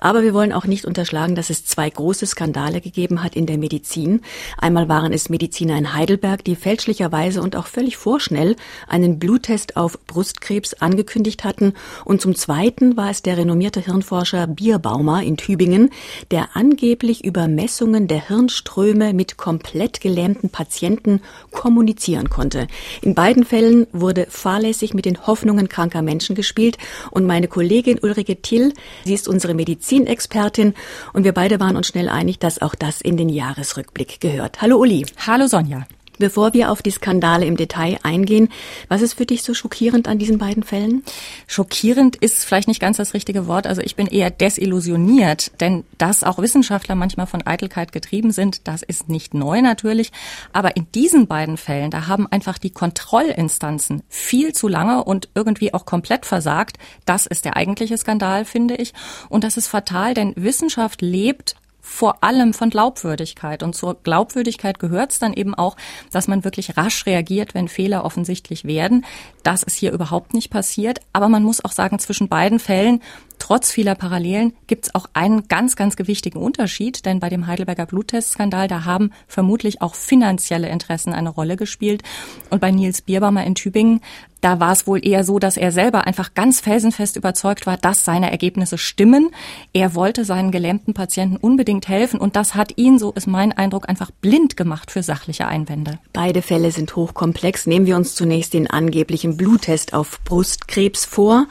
Aber 0.00 0.24
wir 0.24 0.34
wollen 0.34 0.52
auch 0.52 0.64
nicht 0.64 0.86
unterschlagen, 0.86 1.36
dass 1.36 1.50
es 1.50 1.64
zwei 1.64 1.88
große 1.88 2.26
Skandale 2.26 2.80
gegeben 2.80 3.22
hat 3.22 3.36
in 3.36 3.46
der 3.46 3.58
Medizin. 3.58 4.22
Einmal 4.58 4.88
waren 4.88 5.12
es 5.12 5.28
Mediziner 5.28 5.78
in 5.78 5.94
Heidelberg, 5.94 6.42
die 6.42 6.56
fälschlicherweise 6.56 7.42
und 7.42 7.54
auch 7.54 7.68
völlig 7.68 7.96
vorschnell 7.96 8.56
einen 8.88 9.20
Bluttest 9.20 9.76
auf 9.76 10.00
Brustkrebs 10.08 10.74
angekündigt 10.74 11.44
hatten. 11.44 11.74
Und 12.04 12.22
zum 12.22 12.34
Zweiten 12.34 12.96
war 12.96 13.10
es 13.10 13.22
der 13.22 13.36
renommierte 13.36 13.78
Hirnforscher 13.78 14.48
Bierbaumer 14.48 15.22
in 15.22 15.36
Tübingen, 15.36 15.90
der 16.32 16.56
angeblich 16.56 17.24
über 17.24 17.46
Messungen 17.46 18.08
der 18.08 18.26
Hirnströme 18.26 18.95
Ströme 18.96 19.12
mit 19.12 19.36
komplett 19.36 20.00
gelähmten 20.00 20.48
Patienten 20.48 21.20
kommunizieren 21.50 22.30
konnte. 22.30 22.66
In 23.02 23.14
beiden 23.14 23.44
Fällen 23.44 23.86
wurde 23.92 24.26
fahrlässig 24.30 24.94
mit 24.94 25.04
den 25.04 25.26
Hoffnungen 25.26 25.68
kranker 25.68 26.00
Menschen 26.00 26.34
gespielt 26.34 26.78
und 27.10 27.26
meine 27.26 27.46
Kollegin 27.46 27.98
Ulrike 28.00 28.40
Till, 28.40 28.72
sie 29.04 29.12
ist 29.12 29.28
unsere 29.28 29.52
Medizinexpertin 29.52 30.72
und 31.12 31.24
wir 31.24 31.32
beide 31.32 31.60
waren 31.60 31.76
uns 31.76 31.88
schnell 31.88 32.08
einig, 32.08 32.38
dass 32.38 32.62
auch 32.62 32.74
das 32.74 33.02
in 33.02 33.18
den 33.18 33.28
Jahresrückblick 33.28 34.20
gehört. 34.20 34.62
Hallo 34.62 34.78
Uli. 34.78 35.04
Hallo 35.26 35.46
Sonja. 35.46 35.86
Bevor 36.18 36.54
wir 36.54 36.70
auf 36.70 36.80
die 36.80 36.90
Skandale 36.90 37.44
im 37.44 37.58
Detail 37.58 37.98
eingehen, 38.02 38.48
was 38.88 39.02
ist 39.02 39.14
für 39.14 39.26
dich 39.26 39.42
so 39.42 39.52
schockierend 39.52 40.08
an 40.08 40.18
diesen 40.18 40.38
beiden 40.38 40.62
Fällen? 40.62 41.02
Schockierend 41.46 42.16
ist 42.16 42.44
vielleicht 42.44 42.66
nicht 42.66 42.80
ganz 42.80 42.96
das 42.96 43.14
richtige 43.14 43.46
Wort. 43.46 43.66
Also 43.66 43.80
ich 43.80 43.94
bin 43.94 44.08
eher 44.08 44.30
desillusioniert, 44.30 45.52
denn 45.60 45.84
dass 45.96 46.24
auch 46.24 46.38
Wissenschaftler 46.38 46.96
manchmal 46.96 47.26
von 47.26 47.46
Eitelkeit 47.46 47.92
getrieben 47.92 48.32
sind, 48.32 48.66
das 48.66 48.82
ist 48.82 49.08
nicht 49.08 49.32
neu 49.32 49.62
natürlich. 49.62 50.10
Aber 50.52 50.76
in 50.76 50.90
diesen 50.92 51.28
beiden 51.28 51.56
Fällen, 51.56 51.90
da 51.90 52.08
haben 52.08 52.26
einfach 52.26 52.58
die 52.58 52.70
Kontrollinstanzen 52.70 54.02
viel 54.08 54.52
zu 54.52 54.66
lange 54.66 55.04
und 55.04 55.28
irgendwie 55.34 55.72
auch 55.72 55.86
komplett 55.86 56.26
versagt. 56.26 56.78
Das 57.04 57.26
ist 57.26 57.44
der 57.44 57.56
eigentliche 57.56 57.96
Skandal, 57.96 58.44
finde 58.44 58.74
ich. 58.74 58.92
Und 59.28 59.44
das 59.44 59.56
ist 59.56 59.68
fatal, 59.68 60.14
denn 60.14 60.32
Wissenschaft 60.36 61.00
lebt 61.00 61.56
vor 61.88 62.24
allem 62.24 62.52
von 62.52 62.68
Glaubwürdigkeit. 62.68 63.62
Und 63.62 63.74
zur 63.74 63.94
Glaubwürdigkeit 64.02 64.80
gehört 64.80 65.12
es 65.12 65.18
dann 65.20 65.32
eben 65.32 65.54
auch, 65.54 65.76
dass 66.10 66.26
man 66.26 66.42
wirklich 66.42 66.76
rasch 66.76 67.06
reagiert, 67.06 67.54
wenn 67.54 67.68
Fehler 67.68 68.04
offensichtlich 68.04 68.64
werden. 68.64 69.04
Das 69.44 69.62
ist 69.62 69.76
hier 69.76 69.92
überhaupt 69.92 70.34
nicht 70.34 70.50
passiert. 70.50 70.98
Aber 71.12 71.28
man 71.28 71.44
muss 71.44 71.64
auch 71.64 71.70
sagen, 71.70 72.00
zwischen 72.00 72.28
beiden 72.28 72.58
Fällen 72.58 73.02
Trotz 73.38 73.70
vieler 73.70 73.94
Parallelen 73.94 74.54
gibt 74.66 74.86
es 74.86 74.94
auch 74.94 75.06
einen 75.12 75.46
ganz, 75.48 75.76
ganz 75.76 75.96
gewichtigen 75.96 76.40
Unterschied, 76.40 77.04
denn 77.04 77.20
bei 77.20 77.28
dem 77.28 77.46
Heidelberger 77.46 77.86
Bluttestskandal, 77.86 78.66
da 78.66 78.84
haben 78.84 79.12
vermutlich 79.28 79.82
auch 79.82 79.94
finanzielle 79.94 80.68
Interessen 80.68 81.12
eine 81.12 81.30
Rolle 81.30 81.56
gespielt. 81.56 82.02
Und 82.50 82.60
bei 82.60 82.70
Nils 82.70 83.02
Bierbaumer 83.02 83.44
in 83.44 83.54
Tübingen, 83.54 84.00
da 84.40 84.60
war 84.60 84.70
es 84.70 84.86
wohl 84.86 85.04
eher 85.04 85.24
so, 85.24 85.38
dass 85.38 85.56
er 85.56 85.72
selber 85.72 86.06
einfach 86.06 86.34
ganz 86.34 86.60
felsenfest 86.60 87.16
überzeugt 87.16 87.66
war, 87.66 87.76
dass 87.78 88.04
seine 88.04 88.30
Ergebnisse 88.30 88.78
stimmen. 88.78 89.30
Er 89.72 89.94
wollte 89.94 90.24
seinen 90.24 90.50
gelähmten 90.52 90.94
Patienten 90.94 91.36
unbedingt 91.36 91.88
helfen 91.88 92.20
und 92.20 92.36
das 92.36 92.54
hat 92.54 92.76
ihn, 92.76 92.98
so 92.98 93.12
ist 93.12 93.26
mein 93.26 93.52
Eindruck, 93.52 93.88
einfach 93.88 94.10
blind 94.10 94.56
gemacht 94.56 94.92
für 94.92 95.02
sachliche 95.02 95.48
Einwände. 95.48 95.98
Beide 96.12 96.42
Fälle 96.42 96.70
sind 96.70 96.94
hochkomplex. 96.94 97.66
Nehmen 97.66 97.86
wir 97.86 97.96
uns 97.96 98.14
zunächst 98.14 98.54
den 98.54 98.70
angeblichen 98.70 99.36
Bluttest 99.36 99.94
auf 99.94 100.20
Brustkrebs 100.24 101.04
vor. 101.04 101.48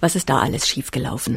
Was 0.00 0.16
ist 0.16 0.30
da 0.30 0.38
alles 0.38 0.66
schiefgelaufen? 0.66 1.27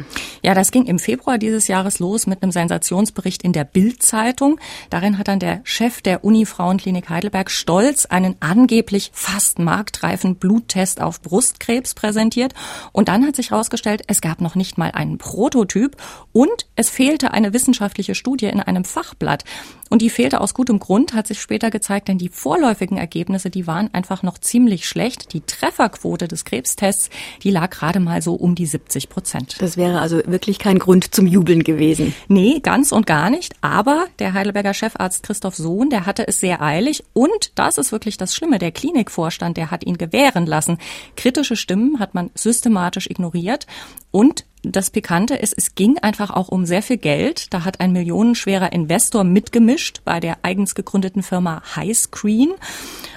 Ja, 0.42 0.54
das 0.54 0.70
ging 0.70 0.86
im 0.86 0.98
Februar 0.98 1.38
dieses 1.38 1.68
Jahres 1.68 1.98
los 1.98 2.26
mit 2.26 2.42
einem 2.42 2.52
Sensationsbericht 2.52 3.42
in 3.42 3.52
der 3.52 3.64
Bild-Zeitung. 3.64 4.58
Darin 4.90 5.18
hat 5.18 5.28
dann 5.28 5.38
der 5.38 5.60
Chef 5.64 6.02
der 6.02 6.24
Uni-Frauenklinik 6.24 7.08
Heidelberg 7.08 7.50
stolz 7.50 8.06
einen 8.06 8.36
angeblich 8.40 9.10
fast 9.14 9.58
marktreifen 9.58 10.36
Bluttest 10.36 11.00
auf 11.00 11.20
Brustkrebs 11.22 11.94
präsentiert. 11.94 12.54
Und 12.92 13.08
dann 13.08 13.26
hat 13.26 13.36
sich 13.36 13.50
herausgestellt, 13.50 14.02
es 14.08 14.20
gab 14.20 14.40
noch 14.40 14.54
nicht 14.54 14.78
mal 14.78 14.90
einen 14.92 15.18
Prototyp 15.18 15.96
und 16.32 16.66
es 16.76 16.90
fehlte 16.90 17.32
eine 17.32 17.52
wissenschaftliche 17.52 18.14
Studie 18.14 18.46
in 18.46 18.60
einem 18.60 18.84
Fachblatt. 18.84 19.44
Und 19.92 20.00
die 20.00 20.08
fehlte 20.08 20.40
aus 20.40 20.54
gutem 20.54 20.78
Grund, 20.78 21.12
hat 21.12 21.26
sich 21.26 21.42
später 21.42 21.70
gezeigt, 21.70 22.08
denn 22.08 22.16
die 22.16 22.30
vorläufigen 22.30 22.96
Ergebnisse, 22.96 23.50
die 23.50 23.66
waren 23.66 23.92
einfach 23.92 24.22
noch 24.22 24.38
ziemlich 24.38 24.88
schlecht. 24.88 25.34
Die 25.34 25.42
Trefferquote 25.42 26.28
des 26.28 26.46
Krebstests, 26.46 27.10
die 27.42 27.50
lag 27.50 27.68
gerade 27.68 28.00
mal 28.00 28.22
so 28.22 28.32
um 28.32 28.54
die 28.54 28.64
70 28.64 29.10
Prozent. 29.10 29.56
Wäre 29.82 30.00
also 30.00 30.18
wirklich 30.26 30.60
kein 30.60 30.78
Grund 30.78 31.12
zum 31.12 31.26
Jubeln 31.26 31.64
gewesen. 31.64 32.14
Nee, 32.28 32.60
ganz 32.62 32.92
und 32.92 33.04
gar 33.04 33.30
nicht. 33.30 33.56
Aber 33.62 34.04
der 34.20 34.32
Heidelberger 34.32 34.74
Chefarzt 34.74 35.24
Christoph 35.24 35.56
Sohn, 35.56 35.90
der 35.90 36.06
hatte 36.06 36.28
es 36.28 36.38
sehr 36.38 36.62
eilig. 36.62 37.02
Und 37.14 37.50
das 37.56 37.78
ist 37.78 37.90
wirklich 37.90 38.16
das 38.16 38.32
Schlimme. 38.32 38.60
Der 38.60 38.70
Klinikvorstand, 38.70 39.56
der 39.56 39.72
hat 39.72 39.84
ihn 39.84 39.98
gewähren 39.98 40.46
lassen. 40.46 40.78
Kritische 41.16 41.56
Stimmen 41.56 41.98
hat 41.98 42.14
man 42.14 42.30
systematisch 42.36 43.10
ignoriert. 43.10 43.66
Und 44.12 44.44
das 44.62 44.90
Pikante 44.90 45.34
ist, 45.34 45.54
es 45.56 45.74
ging 45.74 45.98
einfach 45.98 46.30
auch 46.30 46.48
um 46.48 46.66
sehr 46.66 46.82
viel 46.82 46.96
Geld. 46.96 47.52
Da 47.52 47.64
hat 47.64 47.80
ein 47.80 47.92
millionenschwerer 47.92 48.72
Investor 48.72 49.24
mitgemischt 49.24 50.02
bei 50.04 50.20
der 50.20 50.38
eigens 50.42 50.74
gegründeten 50.74 51.22
Firma 51.22 51.62
Highscreen. 51.74 52.52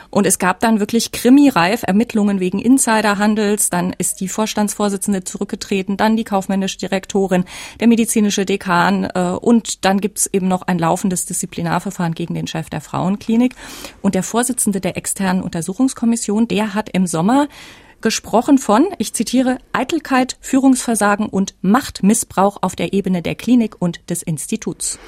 Und 0.09 0.25
es 0.25 0.39
gab 0.39 0.61
dann 0.61 0.79
wirklich 0.79 1.11
krimireif 1.11 1.83
Ermittlungen 1.83 2.39
wegen 2.39 2.57
Insiderhandels. 2.57 3.69
Dann 3.69 3.93
ist 3.97 4.21
die 4.21 4.29
Vorstandsvorsitzende 4.29 5.25
zurückgetreten, 5.25 5.97
dann 5.97 6.15
die 6.15 6.23
kaufmännische 6.23 6.77
Direktorin, 6.77 7.43
der 7.81 7.87
medizinische 7.87 8.45
Dekan 8.45 9.09
äh, 9.13 9.35
und 9.39 9.83
dann 9.83 9.99
gibt's 9.99 10.27
eben 10.31 10.47
noch 10.47 10.61
ein 10.61 10.79
laufendes 10.79 11.25
Disziplinarverfahren 11.25 12.15
gegen 12.15 12.33
den 12.33 12.47
Chef 12.47 12.69
der 12.69 12.79
Frauenklinik. 12.79 13.55
Und 14.01 14.15
der 14.15 14.23
Vorsitzende 14.23 14.79
der 14.79 14.95
externen 14.95 15.43
Untersuchungskommission, 15.43 16.47
der 16.47 16.73
hat 16.73 16.89
im 16.89 17.07
Sommer 17.07 17.49
gesprochen 18.05 18.59
von, 18.59 18.85
ich 18.99 19.13
zitiere, 19.13 19.57
Eitelkeit, 19.73 20.37
Führungsversagen 20.39 21.25
und 21.25 21.55
Machtmissbrauch 21.61 22.59
auf 22.61 22.75
der 22.75 22.93
Ebene 22.93 23.23
der 23.23 23.33
Klinik 23.33 23.77
und 23.79 24.11
des 24.11 24.21
Instituts. 24.21 24.99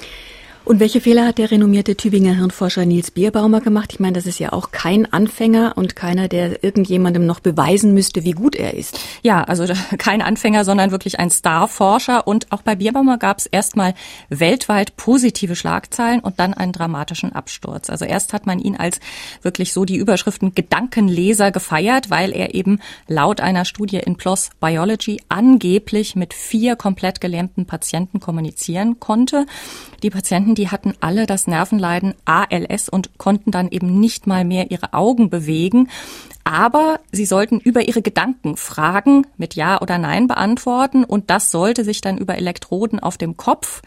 Und 0.68 0.80
welche 0.80 1.00
Fehler 1.00 1.26
hat 1.26 1.38
der 1.38 1.50
renommierte 1.50 1.96
Tübinger 1.96 2.34
Hirnforscher 2.34 2.84
Nils 2.84 3.10
Bierbaumer 3.10 3.62
gemacht? 3.62 3.94
Ich 3.94 4.00
meine, 4.00 4.12
das 4.12 4.26
ist 4.26 4.38
ja 4.38 4.52
auch 4.52 4.70
kein 4.70 5.10
Anfänger 5.10 5.72
und 5.76 5.96
keiner, 5.96 6.28
der 6.28 6.62
irgendjemandem 6.62 7.24
noch 7.24 7.40
beweisen 7.40 7.94
müsste, 7.94 8.22
wie 8.22 8.32
gut 8.32 8.54
er 8.54 8.74
ist. 8.74 9.00
Ja, 9.22 9.44
also 9.44 9.64
kein 9.96 10.20
Anfänger, 10.20 10.66
sondern 10.66 10.90
wirklich 10.90 11.18
ein 11.18 11.30
Starforscher. 11.30 12.26
Und 12.26 12.52
auch 12.52 12.60
bei 12.60 12.76
Bierbaumer 12.76 13.16
gab 13.16 13.38
es 13.38 13.46
erstmal 13.46 13.94
weltweit 14.28 14.94
positive 14.98 15.56
Schlagzeilen 15.56 16.20
und 16.20 16.38
dann 16.38 16.52
einen 16.52 16.72
dramatischen 16.72 17.32
Absturz. 17.32 17.88
Also 17.88 18.04
erst 18.04 18.34
hat 18.34 18.44
man 18.44 18.58
ihn 18.58 18.76
als 18.76 19.00
wirklich 19.40 19.72
so 19.72 19.86
die 19.86 19.96
Überschriften 19.96 20.54
Gedankenleser 20.54 21.50
gefeiert, 21.50 22.10
weil 22.10 22.30
er 22.30 22.54
eben 22.54 22.78
laut 23.06 23.40
einer 23.40 23.64
Studie 23.64 24.00
in 24.04 24.16
PLOS 24.16 24.50
Biology 24.60 25.22
angeblich 25.30 26.14
mit 26.14 26.34
vier 26.34 26.76
komplett 26.76 27.22
gelähmten 27.22 27.64
Patienten 27.64 28.20
kommunizieren 28.20 29.00
konnte. 29.00 29.46
Die 30.02 30.10
Patienten, 30.10 30.57
die 30.58 30.68
hatten 30.68 30.94
alle 31.00 31.26
das 31.26 31.46
Nervenleiden 31.46 32.14
ALS 32.24 32.88
und 32.88 33.16
konnten 33.16 33.50
dann 33.50 33.68
eben 33.70 33.98
nicht 33.98 34.26
mal 34.26 34.44
mehr 34.44 34.70
ihre 34.70 34.92
Augen 34.92 35.30
bewegen. 35.30 35.88
Aber 36.44 37.00
sie 37.12 37.24
sollten 37.24 37.60
über 37.60 37.86
ihre 37.86 38.02
Gedanken 38.02 38.56
Fragen 38.56 39.26
mit 39.36 39.54
Ja 39.54 39.80
oder 39.80 39.98
Nein 39.98 40.26
beantworten 40.26 41.04
und 41.04 41.30
das 41.30 41.50
sollte 41.50 41.84
sich 41.84 42.00
dann 42.00 42.18
über 42.18 42.36
Elektroden 42.36 43.00
auf 43.00 43.16
dem 43.16 43.36
Kopf 43.36 43.82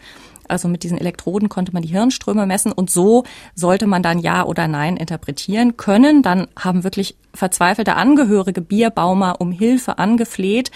also 0.48 0.68
mit 0.68 0.82
diesen 0.82 0.98
Elektroden 0.98 1.48
konnte 1.48 1.72
man 1.72 1.82
die 1.82 1.88
Hirnströme 1.88 2.44
messen 2.46 2.72
und 2.72 2.90
so 2.90 3.24
sollte 3.54 3.86
man 3.86 4.02
dann 4.02 4.18
Ja 4.18 4.44
oder 4.44 4.68
Nein 4.68 4.98
interpretieren 4.98 5.78
können. 5.78 6.22
Dann 6.22 6.46
haben 6.58 6.84
wirklich 6.84 7.16
verzweifelte 7.32 7.94
Angehörige 7.94 8.60
Bierbaumer 8.60 9.40
um 9.40 9.50
Hilfe 9.50 9.98
angefleht. 9.98 10.70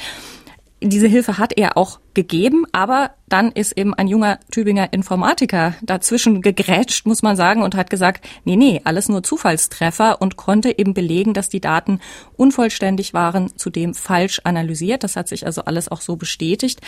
Diese 0.83 1.07
Hilfe 1.07 1.39
hat 1.39 1.57
er 1.57 1.77
auch 1.79 2.01
gegeben, 2.13 2.67
aber 2.73 3.13
dann 3.29 3.51
ist 3.51 3.73
eben 3.73 3.95
ein 3.95 4.09
junger 4.09 4.39
Tübinger 4.51 4.93
Informatiker 4.93 5.75
dazwischen 5.83 6.43
gegrätscht, 6.43 7.07
muss 7.07 7.23
man 7.23 7.35
sagen, 7.35 7.63
und 7.63 7.75
hat 7.75 7.89
gesagt, 7.89 8.27
nee, 8.45 8.57
nee, 8.57 8.83
alles 8.85 9.09
nur 9.09 9.23
Zufallstreffer 9.23 10.21
und 10.21 10.37
konnte 10.37 10.79
eben 10.79 10.93
belegen, 10.93 11.33
dass 11.33 11.49
die 11.49 11.61
Daten 11.61 12.01
unvollständig 12.37 13.15
waren, 13.15 13.57
zudem 13.57 13.95
falsch 13.95 14.41
analysiert. 14.45 15.03
Das 15.03 15.17
hat 15.17 15.29
sich 15.29 15.47
also 15.47 15.65
alles 15.65 15.91
auch 15.91 16.03
so 16.03 16.17
bestätigt. 16.17 16.81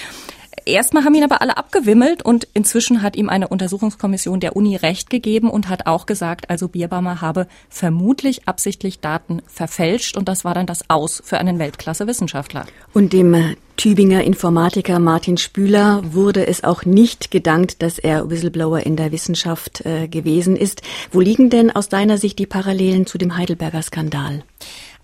Erstmal 0.64 1.04
haben 1.04 1.14
ihn 1.14 1.24
aber 1.24 1.40
alle 1.40 1.56
abgewimmelt 1.56 2.24
und 2.24 2.48
inzwischen 2.54 3.02
hat 3.02 3.16
ihm 3.16 3.28
eine 3.28 3.48
Untersuchungskommission 3.48 4.40
der 4.40 4.56
Uni 4.56 4.76
Recht 4.76 5.10
gegeben 5.10 5.50
und 5.50 5.68
hat 5.68 5.86
auch 5.86 6.06
gesagt, 6.06 6.50
also 6.50 6.68
Bierbaumer 6.68 7.20
habe 7.20 7.46
vermutlich 7.68 8.48
absichtlich 8.48 9.00
Daten 9.00 9.42
verfälscht 9.46 10.16
und 10.16 10.28
das 10.28 10.44
war 10.44 10.54
dann 10.54 10.66
das 10.66 10.88
Aus 10.88 11.22
für 11.24 11.38
einen 11.38 11.58
Weltklasse-Wissenschaftler. 11.58 12.66
Und 12.92 13.12
dem 13.12 13.34
äh, 13.34 13.56
Tübinger 13.78 14.24
Informatiker 14.24 14.98
Martin 14.98 15.36
Spüler 15.36 16.02
wurde 16.04 16.46
es 16.48 16.64
auch 16.64 16.84
nicht 16.84 17.30
gedankt, 17.30 17.80
dass 17.80 18.00
er 18.00 18.28
Whistleblower 18.28 18.80
in 18.80 18.96
der 18.96 19.12
Wissenschaft 19.12 19.86
äh, 19.86 20.08
gewesen 20.08 20.56
ist. 20.56 20.82
Wo 21.12 21.20
liegen 21.20 21.48
denn 21.48 21.70
aus 21.70 21.88
deiner 21.88 22.18
Sicht 22.18 22.40
die 22.40 22.46
Parallelen 22.46 23.06
zu 23.06 23.18
dem 23.18 23.36
Heidelberger 23.36 23.82
Skandal? 23.82 24.42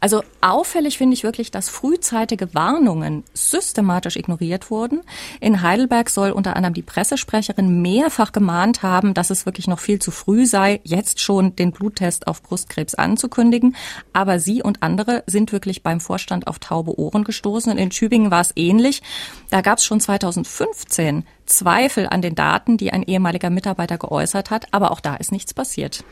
Also 0.04 0.22
auffällig 0.42 0.98
finde 0.98 1.14
ich 1.14 1.22
wirklich, 1.22 1.50
dass 1.50 1.70
frühzeitige 1.70 2.52
Warnungen 2.52 3.24
systematisch 3.32 4.16
ignoriert 4.16 4.70
wurden. 4.70 5.00
In 5.40 5.62
Heidelberg 5.62 6.10
soll 6.10 6.30
unter 6.30 6.56
anderem 6.56 6.74
die 6.74 6.82
Pressesprecherin 6.82 7.80
mehrfach 7.80 8.32
gemahnt 8.32 8.82
haben, 8.82 9.14
dass 9.14 9.30
es 9.30 9.46
wirklich 9.46 9.66
noch 9.66 9.78
viel 9.78 10.00
zu 10.00 10.10
früh 10.10 10.44
sei, 10.44 10.82
jetzt 10.84 11.20
schon 11.20 11.56
den 11.56 11.72
Bluttest 11.72 12.26
auf 12.26 12.42
Brustkrebs 12.42 12.94
anzukündigen. 12.94 13.76
Aber 14.12 14.40
sie 14.40 14.62
und 14.62 14.82
andere 14.82 15.24
sind 15.26 15.52
wirklich 15.52 15.82
beim 15.82 16.00
Vorstand 16.00 16.48
auf 16.48 16.58
taube 16.58 16.98
Ohren 16.98 17.24
gestoßen. 17.24 17.72
Und 17.72 17.78
in 17.78 17.88
Tübingen 17.88 18.30
war 18.30 18.42
es 18.42 18.52
ähnlich. 18.56 19.00
Da 19.48 19.62
gab 19.62 19.78
es 19.78 19.86
schon 19.86 20.00
2015 20.00 21.24
Zweifel 21.46 22.08
an 22.08 22.20
den 22.20 22.34
Daten, 22.34 22.76
die 22.76 22.92
ein 22.92 23.04
ehemaliger 23.04 23.48
Mitarbeiter 23.48 23.96
geäußert 23.96 24.50
hat. 24.50 24.66
Aber 24.72 24.90
auch 24.90 25.00
da 25.00 25.14
ist 25.14 25.32
nichts 25.32 25.54
passiert. 25.54 26.04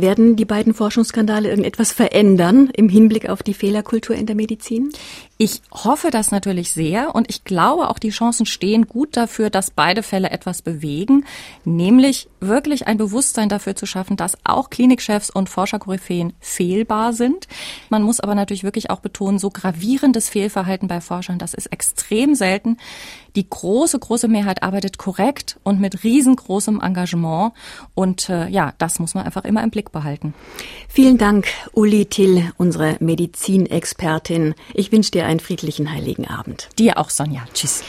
Werden 0.00 0.36
die 0.36 0.46
beiden 0.46 0.72
Forschungsskandale 0.72 1.50
irgendetwas 1.50 1.92
verändern 1.92 2.70
im 2.74 2.88
Hinblick 2.88 3.28
auf 3.28 3.42
die 3.42 3.52
Fehlerkultur 3.52 4.16
in 4.16 4.24
der 4.24 4.34
Medizin? 4.34 4.92
Ich 5.36 5.62
hoffe 5.72 6.10
das 6.10 6.30
natürlich 6.30 6.72
sehr 6.72 7.14
und 7.14 7.28
ich 7.30 7.44
glaube 7.44 7.88
auch 7.88 7.98
die 7.98 8.10
Chancen 8.10 8.44
stehen 8.44 8.86
gut 8.86 9.16
dafür, 9.16 9.48
dass 9.48 9.70
beide 9.70 10.02
Fälle 10.02 10.30
etwas 10.30 10.60
bewegen, 10.60 11.24
nämlich 11.64 12.28
wirklich 12.40 12.86
ein 12.86 12.98
Bewusstsein 12.98 13.48
dafür 13.48 13.74
zu 13.74 13.86
schaffen, 13.86 14.16
dass 14.16 14.36
auch 14.44 14.70
Klinikchefs 14.70 15.30
und 15.30 15.48
Forscherkoryphäen 15.48 16.34
fehlbar 16.40 17.12
sind. 17.12 17.48
Man 17.88 18.02
muss 18.02 18.20
aber 18.20 18.34
natürlich 18.34 18.64
wirklich 18.64 18.90
auch 18.90 19.00
betonen, 19.00 19.38
so 19.38 19.50
gravierendes 19.50 20.28
Fehlverhalten 20.28 20.88
bei 20.88 21.00
Forschern, 21.00 21.38
das 21.38 21.54
ist 21.54 21.66
extrem 21.66 22.34
selten. 22.34 22.76
Die 23.36 23.48
große, 23.48 23.98
große 23.98 24.28
Mehrheit 24.28 24.62
arbeitet 24.62 24.98
korrekt 24.98 25.58
und 25.62 25.80
mit 25.80 26.04
riesengroßem 26.04 26.80
Engagement 26.80 27.52
und 27.94 28.28
äh, 28.28 28.48
ja, 28.48 28.74
das 28.78 28.98
muss 28.98 29.14
man 29.14 29.24
einfach 29.24 29.44
immer 29.44 29.62
im 29.62 29.70
Blick 29.70 29.89
behalten. 29.90 30.34
Vielen 30.88 31.18
Dank, 31.18 31.46
Uli 31.72 32.06
Till, 32.06 32.52
unsere 32.56 32.96
Medizinexpertin. 33.00 34.54
Ich 34.74 34.92
wünsche 34.92 35.10
dir 35.10 35.26
einen 35.26 35.40
friedlichen 35.40 35.92
Heiligen 35.92 36.26
Abend. 36.26 36.68
Dir 36.78 36.98
auch, 36.98 37.10
Sonja. 37.10 37.44
Tschüss. 37.52 37.82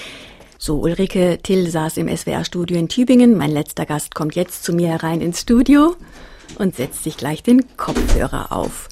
So, 0.58 0.80
Ulrike 0.80 1.40
Till 1.42 1.70
saß 1.70 1.98
im 1.98 2.16
SWR-Studio 2.16 2.78
in 2.78 2.88
Tübingen. 2.88 3.36
Mein 3.36 3.52
letzter 3.52 3.86
Gast 3.86 4.14
kommt 4.14 4.36
jetzt 4.36 4.64
zu 4.64 4.74
mir 4.74 4.90
herein 4.90 5.22
ins 5.22 5.42
Studio 5.42 5.96
und 6.60 6.76
setzt 6.76 7.04
sich 7.04 7.18
gleich 7.18 7.42
den 7.42 7.78
Kopfhörer 7.78 8.52
auf. 8.52 8.88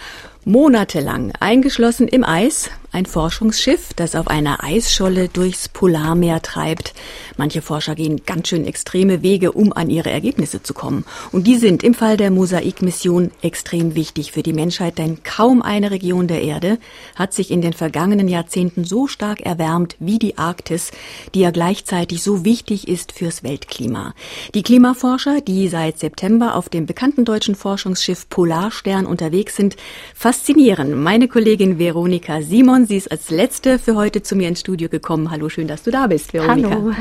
Monatelang 0.46 1.32
eingeschlossen 1.40 2.08
im 2.08 2.24
Eis, 2.24 2.72
ein 2.92 3.06
Forschungsschiff, 3.06 3.94
das 3.94 4.16
auf 4.16 4.28
einer 4.28 4.64
Eisscholle 4.64 5.28
durchs 5.28 5.70
Polarmeer 5.70 6.42
treibt. 6.42 6.94
Manche 7.38 7.62
Forscher 7.62 7.96
gehen 7.96 8.22
ganz 8.26 8.48
schön 8.48 8.66
extreme 8.66 9.22
Wege, 9.22 9.52
um 9.52 9.72
an 9.74 9.90
ihre 9.90 10.10
Ergebnisse 10.10 10.64
zu 10.64 10.74
kommen. 10.74 11.06
Und 11.32 11.46
die 11.46 11.56
sind 11.56 11.84
im 11.84 11.94
Fall 11.94 12.18
der 12.18 12.32
Mosaik-Mission 12.32 13.32
extrem 13.42 13.96
wichtig 13.96 14.32
für 14.32 14.44
die 14.44 14.54
Menschheit, 14.54 14.98
denn 14.98 15.24
kaum 15.24 15.62
eine 15.62 15.92
Region 15.92 16.28
der 16.28 16.42
Erde 16.42 16.80
hat 17.16 17.34
sich 17.34 17.52
in 17.52 17.62
den 17.62 17.74
vergangenen 17.74 18.28
Jahrzehnten 18.28 18.84
so 18.84 19.08
stark 19.08 19.42
erwärmt 19.42 19.96
wie 20.00 20.18
die 20.18 20.38
Arktis, 20.38 20.92
die 21.36 21.42
ja 21.42 21.52
gleichzeitig 21.52 22.24
so 22.24 22.44
wichtig 22.44 22.88
ist 22.88 23.12
fürs 23.12 23.44
Weltklima. 23.44 24.14
Die 24.56 24.64
Klimaforscher, 24.64 25.42
die 25.42 25.68
seit 25.68 26.00
September 26.00 26.56
auf 26.56 26.70
dem 26.70 26.86
bekannten 26.86 27.24
deutschen 27.24 27.56
Forschungsschiff 27.56 28.30
Polarstern 28.30 29.06
unterwegs 29.06 29.56
sind, 29.56 29.76
faszinieren 30.16 31.02
meine 31.02 31.28
Kollegin 31.28 31.78
Veronika 31.78 32.42
Simon 32.42 32.79
Braun. 32.80 32.88
Sie 32.88 32.98
ist 32.98 33.12
als 33.12 33.30
Letzte 33.30 33.80
für 33.80 33.96
heute 33.96 34.22
zu 34.22 34.36
mir 34.36 34.48
ins 34.48 34.60
Studio 34.60 34.90
gekommen. 34.90 35.32
Hallo, 35.32 35.50
schön, 35.50 35.68
dass 35.68 35.84
du 35.84 35.92
da 35.92 36.08
bist, 36.08 36.34
Veronika. 36.34 36.70
Hallo. 36.70 36.92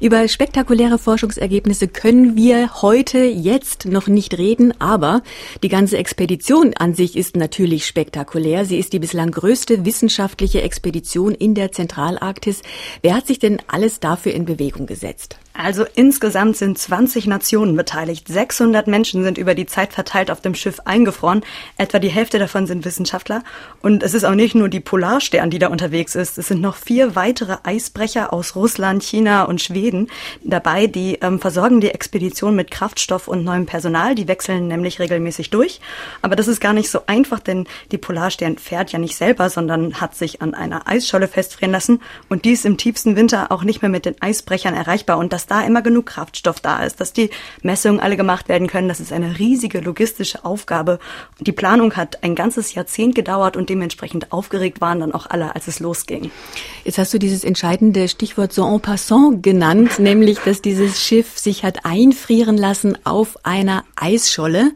Über 0.00 0.26
spektakuläre 0.28 0.98
Forschungsergebnisse 0.98 1.88
können 1.88 2.36
wir 2.36 2.82
heute 2.82 3.18
jetzt 3.18 3.86
noch 3.86 4.06
nicht 4.06 4.38
reden, 4.38 4.72
aber 4.80 5.22
die 5.62 5.68
ganze 5.68 5.98
Expedition 5.98 6.74
an 6.74 6.94
sich 6.94 7.16
ist 7.16 7.36
natürlich 7.36 7.86
spektakulär. 7.86 8.64
Sie 8.64 8.78
ist 8.78 8.92
die 8.92 8.98
bislang 8.98 9.30
größte 9.30 9.84
wissenschaftliche 9.84 10.62
Expedition 10.62 11.34
in 11.34 11.54
der 11.54 11.72
Zentralarktis. 11.72 12.62
Wer 13.02 13.14
hat 13.14 13.26
sich 13.26 13.38
denn 13.38 13.58
alles 13.66 14.00
dafür 14.00 14.32
in 14.32 14.44
Bewegung 14.44 14.86
gesetzt? 14.86 15.38
Also 15.60 15.84
insgesamt 15.96 16.56
sind 16.56 16.78
20 16.78 17.26
Nationen 17.26 17.74
beteiligt. 17.74 18.28
600 18.28 18.86
Menschen 18.86 19.24
sind 19.24 19.38
über 19.38 19.56
die 19.56 19.66
Zeit 19.66 19.92
verteilt 19.92 20.30
auf 20.30 20.40
dem 20.40 20.54
Schiff 20.54 20.78
eingefroren. 20.84 21.42
Etwa 21.76 21.98
die 21.98 22.10
Hälfte 22.10 22.38
davon 22.38 22.68
sind 22.68 22.84
Wissenschaftler. 22.84 23.42
Und 23.82 24.04
es 24.04 24.14
ist 24.14 24.22
auch 24.22 24.36
nicht 24.36 24.54
nur 24.54 24.68
die 24.68 24.78
Polarstern, 24.78 25.50
die 25.50 25.58
da 25.58 25.66
unterwegs 25.66 26.14
ist. 26.14 26.38
Es 26.38 26.46
sind 26.46 26.60
noch 26.60 26.76
vier 26.76 27.16
weitere 27.16 27.56
Eisbrecher 27.64 28.32
aus 28.32 28.54
Russland, 28.54 29.02
China 29.02 29.42
und 29.42 29.60
Schweden 29.60 30.06
dabei. 30.44 30.86
Die 30.86 31.14
ähm, 31.22 31.40
versorgen 31.40 31.80
die 31.80 31.90
Expedition 31.90 32.54
mit 32.54 32.70
Kraftstoff 32.70 33.26
und 33.26 33.42
neuem 33.42 33.66
Personal. 33.66 34.14
Die 34.14 34.28
wechseln 34.28 34.68
nämlich 34.68 35.00
regelmäßig 35.00 35.50
durch. 35.50 35.80
Aber 36.22 36.36
das 36.36 36.46
ist 36.46 36.60
gar 36.60 36.72
nicht 36.72 36.88
so 36.88 37.00
einfach, 37.08 37.40
denn 37.40 37.66
die 37.90 37.98
Polarstern 37.98 38.58
fährt 38.58 38.92
ja 38.92 39.00
nicht 39.00 39.16
selber, 39.16 39.50
sondern 39.50 40.00
hat 40.00 40.14
sich 40.14 40.40
an 40.40 40.54
einer 40.54 40.86
Eisscholle 40.86 41.26
festfrieren 41.26 41.72
lassen. 41.72 42.00
Und 42.28 42.44
die 42.44 42.52
ist 42.52 42.64
im 42.64 42.76
tiefsten 42.76 43.16
Winter 43.16 43.50
auch 43.50 43.64
nicht 43.64 43.82
mehr 43.82 43.90
mit 43.90 44.04
den 44.04 44.14
Eisbrechern 44.22 44.74
erreichbar. 44.74 45.18
Und 45.18 45.32
das 45.32 45.47
da 45.50 45.62
immer 45.62 45.82
genug 45.82 46.06
Kraftstoff 46.06 46.60
da 46.60 46.82
ist, 46.84 47.00
dass 47.00 47.12
die 47.12 47.30
Messungen 47.62 48.00
alle 48.00 48.16
gemacht 48.16 48.48
werden 48.48 48.68
können. 48.68 48.88
Das 48.88 49.00
ist 49.00 49.12
eine 49.12 49.38
riesige 49.38 49.80
logistische 49.80 50.44
Aufgabe. 50.44 50.98
Die 51.40 51.52
Planung 51.52 51.96
hat 51.96 52.22
ein 52.22 52.34
ganzes 52.34 52.74
Jahrzehnt 52.74 53.14
gedauert 53.14 53.56
und 53.56 53.68
dementsprechend 53.68 54.32
aufgeregt 54.32 54.80
waren 54.80 55.00
dann 55.00 55.12
auch 55.12 55.26
alle, 55.26 55.54
als 55.54 55.68
es 55.68 55.80
losging. 55.80 56.30
Jetzt 56.84 56.98
hast 56.98 57.12
du 57.12 57.18
dieses 57.18 57.44
entscheidende 57.44 58.08
Stichwort 58.08 58.52
so 58.52 58.66
en 58.66 58.80
passant 58.80 59.42
genannt, 59.42 59.98
nämlich, 59.98 60.38
dass 60.38 60.62
dieses 60.62 61.00
Schiff 61.00 61.38
sich 61.38 61.64
hat 61.64 61.84
einfrieren 61.84 62.56
lassen 62.56 62.98
auf 63.04 63.44
einer 63.44 63.84
Eisscholle. 63.96 64.72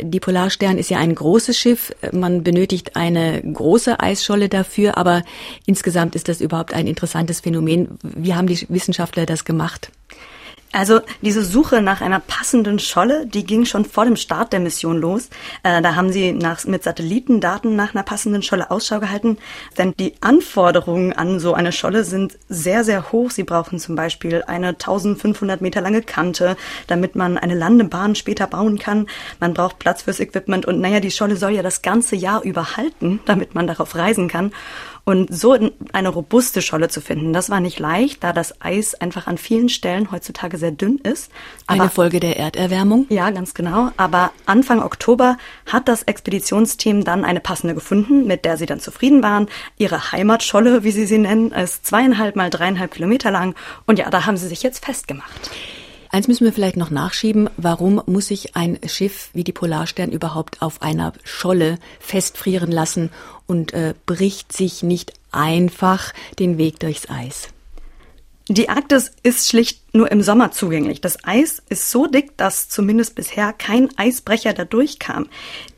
Die 0.00 0.20
Polarstern 0.20 0.78
ist 0.78 0.90
ja 0.90 0.98
ein 0.98 1.14
großes 1.14 1.56
Schiff. 1.56 1.94
Man 2.12 2.42
benötigt 2.42 2.96
eine 2.96 3.42
große 3.42 4.00
Eisscholle 4.00 4.48
dafür, 4.48 4.96
aber 4.96 5.22
insgesamt 5.66 6.14
ist 6.14 6.28
das 6.28 6.40
überhaupt 6.40 6.74
ein 6.74 6.86
interessantes 6.86 7.40
Phänomen. 7.40 7.98
Wie 8.02 8.34
haben 8.34 8.46
die 8.46 8.66
Wissenschaftler 8.68 9.26
das 9.26 9.44
gemacht? 9.44 9.90
Also 10.74 11.02
diese 11.22 11.44
Suche 11.44 11.80
nach 11.82 12.00
einer 12.00 12.18
passenden 12.18 12.80
Scholle, 12.80 13.26
die 13.28 13.44
ging 13.44 13.64
schon 13.64 13.84
vor 13.84 14.06
dem 14.06 14.16
Start 14.16 14.52
der 14.52 14.58
Mission 14.58 14.98
los. 14.98 15.28
Äh, 15.62 15.80
da 15.80 15.94
haben 15.94 16.10
sie 16.10 16.32
nach, 16.32 16.64
mit 16.64 16.82
Satellitendaten 16.82 17.76
nach 17.76 17.94
einer 17.94 18.02
passenden 18.02 18.42
Scholle 18.42 18.72
Ausschau 18.72 18.98
gehalten. 18.98 19.38
Denn 19.78 19.94
die 19.96 20.14
Anforderungen 20.20 21.12
an 21.12 21.38
so 21.38 21.54
eine 21.54 21.70
Scholle 21.70 22.02
sind 22.02 22.36
sehr, 22.48 22.82
sehr 22.82 23.12
hoch. 23.12 23.30
Sie 23.30 23.44
brauchen 23.44 23.78
zum 23.78 23.94
Beispiel 23.94 24.42
eine 24.48 24.70
1500 24.70 25.60
Meter 25.60 25.80
lange 25.80 26.02
Kante, 26.02 26.56
damit 26.88 27.14
man 27.14 27.38
eine 27.38 27.54
Landebahn 27.54 28.16
später 28.16 28.48
bauen 28.48 28.80
kann. 28.80 29.06
Man 29.38 29.54
braucht 29.54 29.78
Platz 29.78 30.02
fürs 30.02 30.18
Equipment 30.18 30.66
und 30.66 30.80
naja, 30.80 30.98
die 30.98 31.12
Scholle 31.12 31.36
soll 31.36 31.52
ja 31.52 31.62
das 31.62 31.82
ganze 31.82 32.16
Jahr 32.16 32.42
überhalten, 32.42 33.20
damit 33.26 33.54
man 33.54 33.68
darauf 33.68 33.94
reisen 33.94 34.26
kann. 34.26 34.50
Und 35.04 35.34
so 35.34 35.56
eine 35.92 36.08
robuste 36.08 36.62
Scholle 36.62 36.88
zu 36.88 37.02
finden, 37.02 37.34
das 37.34 37.50
war 37.50 37.60
nicht 37.60 37.78
leicht, 37.78 38.24
da 38.24 38.32
das 38.32 38.62
Eis 38.62 38.94
einfach 38.94 39.26
an 39.26 39.36
vielen 39.36 39.68
Stellen 39.68 40.10
heutzutage 40.10 40.56
sehr 40.56 40.70
dünn 40.70 40.96
ist. 40.96 41.30
Aber, 41.66 41.82
eine 41.82 41.90
Folge 41.90 42.20
der 42.20 42.38
Erderwärmung? 42.38 43.04
Ja, 43.10 43.28
ganz 43.30 43.52
genau. 43.52 43.90
Aber 43.98 44.32
Anfang 44.46 44.82
Oktober 44.82 45.36
hat 45.66 45.88
das 45.88 46.04
Expeditionsteam 46.04 47.04
dann 47.04 47.24
eine 47.24 47.40
passende 47.40 47.74
gefunden, 47.74 48.26
mit 48.26 48.46
der 48.46 48.56
sie 48.56 48.66
dann 48.66 48.80
zufrieden 48.80 49.22
waren. 49.22 49.48
Ihre 49.76 50.12
Heimatscholle, 50.12 50.84
wie 50.84 50.92
sie 50.92 51.04
sie 51.04 51.18
nennen, 51.18 51.52
ist 51.52 51.84
zweieinhalb 51.84 52.34
mal 52.34 52.48
dreieinhalb 52.48 52.92
Kilometer 52.92 53.30
lang. 53.30 53.54
Und 53.86 53.98
ja, 53.98 54.08
da 54.08 54.24
haben 54.24 54.38
sie 54.38 54.48
sich 54.48 54.62
jetzt 54.62 54.86
festgemacht. 54.86 55.50
Eins 56.14 56.28
müssen 56.28 56.44
wir 56.44 56.52
vielleicht 56.52 56.76
noch 56.76 56.90
nachschieben. 56.90 57.50
Warum 57.56 58.00
muss 58.06 58.28
sich 58.28 58.54
ein 58.54 58.78
Schiff 58.86 59.30
wie 59.32 59.42
die 59.42 59.50
Polarstern 59.50 60.12
überhaupt 60.12 60.62
auf 60.62 60.80
einer 60.80 61.12
Scholle 61.24 61.76
festfrieren 61.98 62.70
lassen 62.70 63.10
und 63.48 63.74
äh, 63.74 63.94
bricht 64.06 64.52
sich 64.52 64.84
nicht 64.84 65.14
einfach 65.32 66.14
den 66.38 66.56
Weg 66.56 66.78
durchs 66.78 67.10
Eis? 67.10 67.48
Die 68.48 68.68
Arktis 68.68 69.10
ist 69.22 69.48
schlicht 69.48 69.94
nur 69.94 70.12
im 70.12 70.22
Sommer 70.22 70.50
zugänglich. 70.50 71.00
Das 71.00 71.24
Eis 71.24 71.62
ist 71.70 71.90
so 71.90 72.06
dick, 72.06 72.36
dass 72.36 72.68
zumindest 72.68 73.14
bisher 73.14 73.54
kein 73.54 73.88
Eisbrecher 73.96 74.52
da 74.52 74.66
durchkam. 74.66 75.28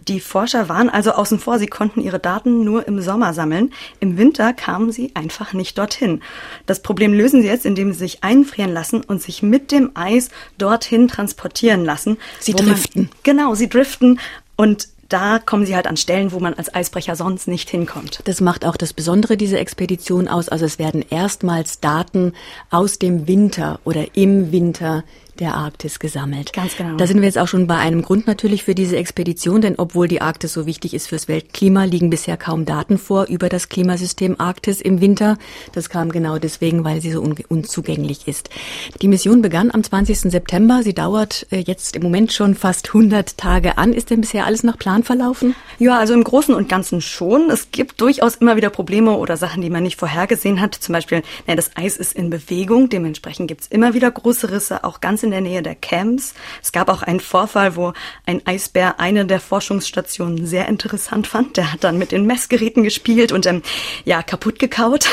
Die 0.09 0.19
Forscher 0.19 0.69
waren 0.69 0.89
also 0.89 1.13
außen 1.13 1.39
vor, 1.39 1.61
sie 1.61 1.69
konnten 1.69 2.01
ihre 2.01 2.19
Daten 2.19 2.65
nur 2.65 2.89
im 2.89 3.01
Sommer 3.01 3.35
sammeln. 3.35 3.73
Im 4.01 4.19
Winter 4.19 4.53
kamen 4.53 4.91
sie 4.91 5.13
einfach 5.15 5.53
nicht 5.53 5.79
dorthin. 5.79 6.23
Das 6.67 6.83
Problem 6.83 7.13
lösen 7.13 7.43
sie 7.43 7.49
jetzt, 7.49 7.67
indem 7.67 7.93
sie 7.93 8.01
sich 8.01 8.25
einfrieren 8.25 8.73
lassen 8.73 9.03
und 9.05 9.23
sich 9.23 9.45
mit 9.45 9.71
dem 9.71 9.93
Eis 9.95 10.31
dorthin 10.59 11.07
transportieren 11.07 11.85
lassen. 11.85 12.19
Sie 12.41 12.53
driften. 12.53 13.03
Man, 13.03 13.11
genau, 13.23 13.55
sie 13.55 13.69
driften 13.69 14.19
und 14.57 14.89
da 15.09 15.39
kommen 15.39 15.67
sie 15.67 15.75
halt 15.75 15.87
an 15.87 15.97
Stellen, 15.97 16.33
wo 16.33 16.41
man 16.41 16.55
als 16.55 16.75
Eisbrecher 16.75 17.17
sonst 17.17 17.49
nicht 17.49 17.71
hinkommt. 17.71 18.21
Das 18.25 18.41
macht 18.41 18.65
auch 18.65 18.77
das 18.77 18.93
Besondere 18.93 19.37
dieser 19.37 19.61
Expedition 19.61 20.29
aus. 20.29 20.49
Also 20.49 20.65
es 20.65 20.79
werden 20.79 21.05
erstmals 21.09 21.81
Daten 21.81 22.33
aus 22.71 22.99
dem 22.99 23.29
Winter 23.29 23.81
oder 23.85 24.17
im 24.17 24.53
Winter 24.53 25.05
der 25.41 25.55
Arktis 25.55 25.99
gesammelt. 25.99 26.53
Ganz 26.53 26.77
genau. 26.77 26.97
Da 26.97 27.07
sind 27.07 27.19
wir 27.19 27.27
jetzt 27.27 27.39
auch 27.39 27.49
schon 27.49 27.67
bei 27.67 27.77
einem 27.77 28.03
Grund 28.03 28.27
natürlich 28.27 28.65
für 28.65 28.75
diese 28.75 28.97
Expedition, 28.97 29.61
denn 29.61 29.75
obwohl 29.79 30.09
die 30.09 30.21
Arktis 30.21 30.53
so 30.53 30.67
wichtig 30.67 30.95
ist 30.95 31.09
fürs 31.09 31.29
Weltklima, 31.29 31.85
liegen 31.85 32.11
bisher 32.11 32.37
kaum 32.37 32.65
Daten 32.65 32.99
vor 32.99 33.27
über 33.27 33.49
das 33.49 33.69
Klimasystem 33.69 34.37
Arktis 34.39 34.81
im 34.81 35.01
Winter. 35.01 35.39
Das 35.73 35.91
kam 35.91 36.11
genau 36.11 36.39
deswegen, 36.39 36.85
weil 36.85 37.01
sie 37.01 37.13
so 37.13 37.21
un 37.21 37.35
unzugänglich 37.49 38.27
ist. 38.29 38.51
Die 39.03 39.09
Mission 39.09 39.43
begann 39.43 39.71
am 39.71 39.83
20. 39.83 40.21
September. 40.31 40.83
Sie 40.83 40.95
dauert 40.95 41.47
äh, 41.51 41.59
jetzt 41.59 41.97
im 41.97 42.03
Moment 42.03 42.33
schon 42.33 42.55
fast 42.55 42.89
100 42.89 43.37
Tage 43.37 43.79
an. 43.79 43.93
Ist 43.93 44.11
denn 44.11 44.21
bisher 44.21 44.47
alles 44.47 44.63
nach 44.63 44.79
Plan 44.79 45.03
verlaufen? 45.03 45.55
Ja, 45.79 45.99
also 45.99 46.15
im 46.15 46.25
Großen 46.25 46.55
und 46.55 46.69
Ganzen 46.69 47.01
schon. 47.01 47.51
Es 47.51 47.71
gibt 47.71 48.01
durchaus 48.01 48.37
immer 48.37 48.57
wieder 48.57 48.71
Probleme 48.71 49.17
oder 49.17 49.37
Sachen, 49.37 49.63
die 49.63 49.71
man 49.71 49.83
nicht 49.83 49.99
vorhergesehen 49.99 50.61
hat. 50.61 50.75
Zum 50.75 50.93
Beispiel, 50.93 51.23
na, 51.47 51.55
das 51.55 51.77
Eis 51.77 51.97
ist 51.97 52.15
in 52.15 52.31
Bewegung. 52.31 52.89
Dementsprechend 52.89 53.49
gibt's 53.49 53.67
immer 53.69 53.95
wieder 53.95 54.11
große 54.11 54.51
Risse, 54.51 54.85
auch 54.85 55.01
ganz 55.01 55.23
in 55.27 55.31
der 55.33 55.41
Nähe 55.41 55.63
der 55.63 55.75
Camps. 55.75 56.35
Es 56.63 56.73
gab 56.73 56.89
auch 56.89 57.03
einen 57.03 57.21
Vorfall, 57.21 57.77
wo 57.77 57.93
ein 58.25 58.47
Eisbär 58.47 58.99
eine 58.99 59.27
der 59.27 59.41
Forschungsstationen 59.41 60.47
sehr 60.47 60.69
interessant 60.69 61.27
fand. 61.27 61.57
Der 61.57 61.73
hat 61.73 61.85
dann 61.85 61.99
mit 61.99 62.13
den 62.13 62.27
Messgeräten 62.27 62.83
gespielt 62.83 63.33
und 63.33 63.47
ähm, 63.47 63.63
ja, 64.05 64.23
kaputt 64.23 64.59
gekaut. 64.59 65.09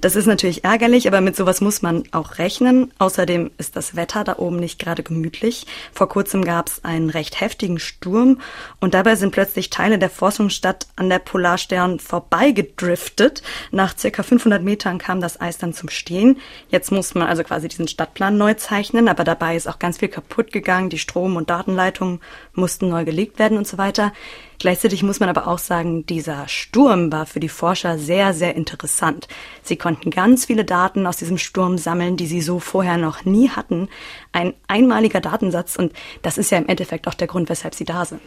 Das 0.00 0.16
ist 0.16 0.26
natürlich 0.26 0.64
ärgerlich, 0.64 1.06
aber 1.06 1.20
mit 1.20 1.36
sowas 1.36 1.60
muss 1.60 1.82
man 1.82 2.04
auch 2.12 2.38
rechnen. 2.38 2.90
Außerdem 2.98 3.50
ist 3.58 3.76
das 3.76 3.96
Wetter 3.96 4.24
da 4.24 4.38
oben 4.38 4.56
nicht 4.56 4.78
gerade 4.78 5.02
gemütlich. 5.02 5.66
Vor 5.92 6.08
kurzem 6.08 6.44
gab 6.44 6.68
es 6.68 6.84
einen 6.84 7.10
recht 7.10 7.40
heftigen 7.40 7.78
Sturm 7.78 8.40
und 8.80 8.94
dabei 8.94 9.16
sind 9.16 9.32
plötzlich 9.32 9.70
Teile 9.70 9.98
der 9.98 10.10
Forschungsstadt 10.10 10.86
an 10.96 11.10
der 11.10 11.18
Polarstern 11.18 12.00
vorbeigedriftet. 12.00 13.42
Nach 13.70 13.96
circa 13.96 14.22
500 14.22 14.62
Metern 14.62 14.98
kam 14.98 15.20
das 15.20 15.40
Eis 15.40 15.58
dann 15.58 15.74
zum 15.74 15.88
Stehen. 15.88 16.38
Jetzt 16.68 16.90
muss 16.90 17.14
man 17.14 17.28
also 17.28 17.44
quasi 17.44 17.68
diesen 17.68 17.88
Stadtplan 17.88 18.36
neu 18.36 18.54
zeichnen, 18.54 19.08
aber 19.08 19.24
dabei 19.24 19.49
ist 19.56 19.68
auch 19.68 19.78
ganz 19.78 19.98
viel 19.98 20.08
kaputt 20.08 20.52
gegangen. 20.52 20.90
Die 20.90 20.98
Strom- 20.98 21.36
und 21.36 21.50
Datenleitungen 21.50 22.20
mussten 22.54 22.88
neu 22.88 23.04
gelegt 23.04 23.38
werden 23.38 23.58
und 23.58 23.66
so 23.66 23.78
weiter. 23.78 24.12
Gleichzeitig 24.60 25.02
muss 25.02 25.20
man 25.20 25.30
aber 25.30 25.48
auch 25.48 25.58
sagen, 25.58 26.04
dieser 26.04 26.46
Sturm 26.46 27.10
war 27.10 27.24
für 27.24 27.40
die 27.40 27.48
Forscher 27.48 27.98
sehr, 27.98 28.34
sehr 28.34 28.54
interessant. 28.54 29.26
Sie 29.62 29.76
konnten 29.76 30.10
ganz 30.10 30.44
viele 30.44 30.66
Daten 30.66 31.06
aus 31.06 31.16
diesem 31.16 31.38
Sturm 31.38 31.78
sammeln, 31.78 32.18
die 32.18 32.26
sie 32.26 32.42
so 32.42 32.58
vorher 32.60 32.98
noch 32.98 33.24
nie 33.24 33.48
hatten. 33.48 33.88
Ein 34.32 34.52
einmaliger 34.68 35.22
Datensatz 35.22 35.76
und 35.76 35.94
das 36.20 36.36
ist 36.36 36.50
ja 36.50 36.58
im 36.58 36.68
Endeffekt 36.68 37.08
auch 37.08 37.14
der 37.14 37.26
Grund, 37.26 37.48
weshalb 37.48 37.74
sie 37.74 37.86
da 37.86 38.04
sind. 38.04 38.20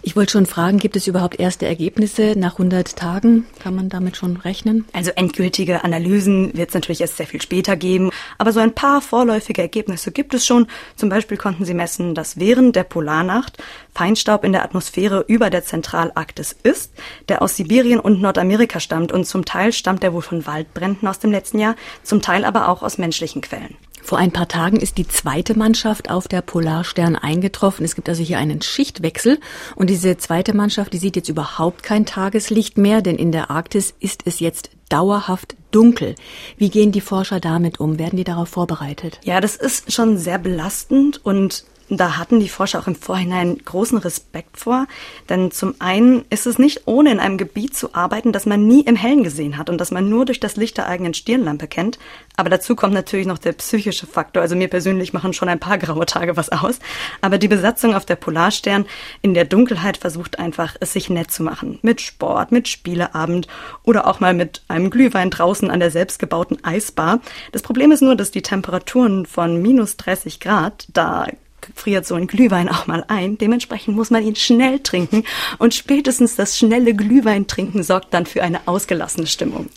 Ich 0.00 0.16
wollte 0.16 0.32
schon 0.32 0.46
fragen, 0.46 0.78
gibt 0.78 0.96
es 0.96 1.06
überhaupt 1.06 1.38
erste 1.38 1.66
Ergebnisse 1.66 2.32
nach 2.34 2.52
100 2.52 2.96
Tagen? 2.96 3.44
Kann 3.58 3.74
man 3.74 3.90
damit 3.90 4.16
schon 4.16 4.38
rechnen? 4.38 4.86
Also 4.94 5.10
endgültige 5.10 5.84
Analysen 5.84 6.56
wird 6.56 6.70
es 6.70 6.74
natürlich 6.74 7.02
erst 7.02 7.18
sehr 7.18 7.26
viel 7.26 7.42
später 7.42 7.76
geben, 7.76 8.10
aber 8.38 8.52
so 8.52 8.60
ein 8.60 8.74
paar 8.74 9.02
vorläufige 9.02 9.60
Ergebnisse 9.60 10.12
gibt 10.12 10.32
es 10.32 10.46
schon. 10.46 10.66
Zum 10.96 11.10
Beispiel 11.10 11.36
konnten 11.36 11.66
sie 11.66 11.74
messen, 11.74 12.14
dass 12.14 12.38
während 12.38 12.74
der 12.74 12.84
Polarnacht 12.84 13.62
Feinstaub 13.94 14.44
in 14.44 14.52
der 14.52 14.64
Atmosphäre 14.64 15.26
über 15.28 15.50
der 15.50 15.62
Zentralarktis 15.74 16.54
ist, 16.62 16.92
der 17.28 17.42
aus 17.42 17.56
Sibirien 17.56 17.98
und 17.98 18.20
Nordamerika 18.20 18.78
stammt 18.78 19.10
und 19.10 19.26
zum 19.26 19.44
Teil 19.44 19.72
stammt 19.72 20.04
er 20.04 20.12
wohl 20.12 20.22
von 20.22 20.46
Waldbränden 20.46 21.08
aus 21.08 21.18
dem 21.18 21.32
letzten 21.32 21.58
Jahr, 21.58 21.74
zum 22.02 22.22
Teil 22.22 22.44
aber 22.44 22.68
auch 22.68 22.82
aus 22.82 22.98
menschlichen 22.98 23.42
Quellen. 23.42 23.76
Vor 24.02 24.18
ein 24.18 24.32
paar 24.32 24.48
Tagen 24.48 24.76
ist 24.76 24.98
die 24.98 25.08
zweite 25.08 25.58
Mannschaft 25.58 26.10
auf 26.10 26.28
der 26.28 26.42
Polarstern 26.42 27.16
eingetroffen. 27.16 27.86
Es 27.86 27.94
gibt 27.94 28.08
also 28.08 28.22
hier 28.22 28.38
einen 28.38 28.60
Schichtwechsel 28.60 29.40
und 29.76 29.88
diese 29.88 30.18
zweite 30.18 30.54
Mannschaft, 30.54 30.92
die 30.92 30.98
sieht 30.98 31.16
jetzt 31.16 31.30
überhaupt 31.30 31.82
kein 31.82 32.04
Tageslicht 32.04 32.76
mehr, 32.76 33.00
denn 33.00 33.16
in 33.16 33.32
der 33.32 33.50
Arktis 33.50 33.94
ist 34.00 34.22
es 34.26 34.40
jetzt 34.40 34.68
dauerhaft 34.90 35.56
dunkel. 35.70 36.14
Wie 36.58 36.68
gehen 36.68 36.92
die 36.92 37.00
Forscher 37.00 37.40
damit 37.40 37.80
um? 37.80 37.98
Werden 37.98 38.18
die 38.18 38.24
darauf 38.24 38.50
vorbereitet? 38.50 39.20
Ja, 39.24 39.40
das 39.40 39.56
ist 39.56 39.90
schon 39.92 40.18
sehr 40.18 40.38
belastend 40.38 41.24
und 41.24 41.64
da 41.88 42.16
hatten 42.16 42.40
die 42.40 42.48
Forscher 42.48 42.80
auch 42.80 42.86
im 42.86 42.94
Vorhinein 42.94 43.58
großen 43.58 43.98
Respekt 43.98 44.58
vor, 44.58 44.86
denn 45.28 45.50
zum 45.50 45.74
einen 45.78 46.24
ist 46.30 46.46
es 46.46 46.58
nicht 46.58 46.82
ohne 46.86 47.12
in 47.12 47.20
einem 47.20 47.38
Gebiet 47.38 47.76
zu 47.76 47.94
arbeiten, 47.94 48.32
das 48.32 48.46
man 48.46 48.66
nie 48.66 48.82
im 48.82 48.96
Hellen 48.96 49.22
gesehen 49.22 49.58
hat 49.58 49.68
und 49.68 49.78
das 49.78 49.90
man 49.90 50.08
nur 50.08 50.24
durch 50.24 50.40
das 50.40 50.56
Licht 50.56 50.78
der 50.78 50.86
eigenen 50.86 51.14
Stirnlampe 51.14 51.68
kennt. 51.68 51.98
Aber 52.36 52.50
dazu 52.50 52.74
kommt 52.74 52.94
natürlich 52.94 53.26
noch 53.26 53.38
der 53.38 53.52
psychische 53.52 54.06
Faktor. 54.06 54.42
Also 54.42 54.56
mir 54.56 54.68
persönlich 54.68 55.12
machen 55.12 55.32
schon 55.32 55.48
ein 55.48 55.60
paar 55.60 55.78
graue 55.78 56.06
Tage 56.06 56.36
was 56.36 56.50
aus. 56.50 56.80
Aber 57.20 57.38
die 57.38 57.48
Besatzung 57.48 57.94
auf 57.94 58.06
der 58.06 58.16
Polarstern 58.16 58.86
in 59.22 59.34
der 59.34 59.44
Dunkelheit 59.44 59.96
versucht 59.96 60.38
einfach, 60.38 60.74
es 60.80 60.92
sich 60.92 61.10
nett 61.10 61.30
zu 61.30 61.42
machen. 61.42 61.78
Mit 61.82 62.00
Sport, 62.00 62.50
mit 62.50 62.66
Spieleabend 62.68 63.46
oder 63.84 64.06
auch 64.06 64.20
mal 64.20 64.34
mit 64.34 64.62
einem 64.68 64.90
Glühwein 64.90 65.30
draußen 65.30 65.70
an 65.70 65.80
der 65.80 65.90
selbstgebauten 65.90 66.64
Eisbar. 66.64 67.20
Das 67.52 67.62
Problem 67.62 67.92
ist 67.92 68.02
nur, 68.02 68.16
dass 68.16 68.30
die 68.30 68.42
Temperaturen 68.42 69.26
von 69.26 69.62
minus 69.62 69.96
30 69.96 70.40
Grad 70.40 70.86
da 70.92 71.26
friert 71.74 72.06
so 72.06 72.14
ein 72.14 72.26
Glühwein 72.26 72.68
auch 72.68 72.86
mal 72.86 73.04
ein. 73.08 73.38
Dementsprechend 73.38 73.96
muss 73.96 74.10
man 74.10 74.24
ihn 74.24 74.36
schnell 74.36 74.80
trinken 74.80 75.24
und 75.58 75.74
spätestens 75.74 76.36
das 76.36 76.58
schnelle 76.58 76.94
Glühweintrinken 76.94 77.82
sorgt 77.82 78.14
dann 78.14 78.26
für 78.26 78.42
eine 78.42 78.66
ausgelassene 78.66 79.26
Stimmung. 79.26 79.68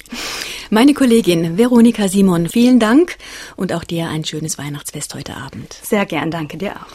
Meine 0.70 0.94
Kollegin 0.94 1.58
Veronika 1.58 2.08
Simon, 2.08 2.50
vielen 2.50 2.80
Dank 2.80 3.18
und 3.56 3.74
auch 3.74 3.84
dir 3.84 4.10
ein 4.10 4.26
schönes 4.26 4.58
Weihnachtsfest 4.58 5.16
heute 5.16 5.38
Abend. 5.38 5.74
Sehr 5.82 6.06
gern, 6.06 6.32
danke 6.32 6.58
dir 6.58 6.72
auch. 6.72 6.88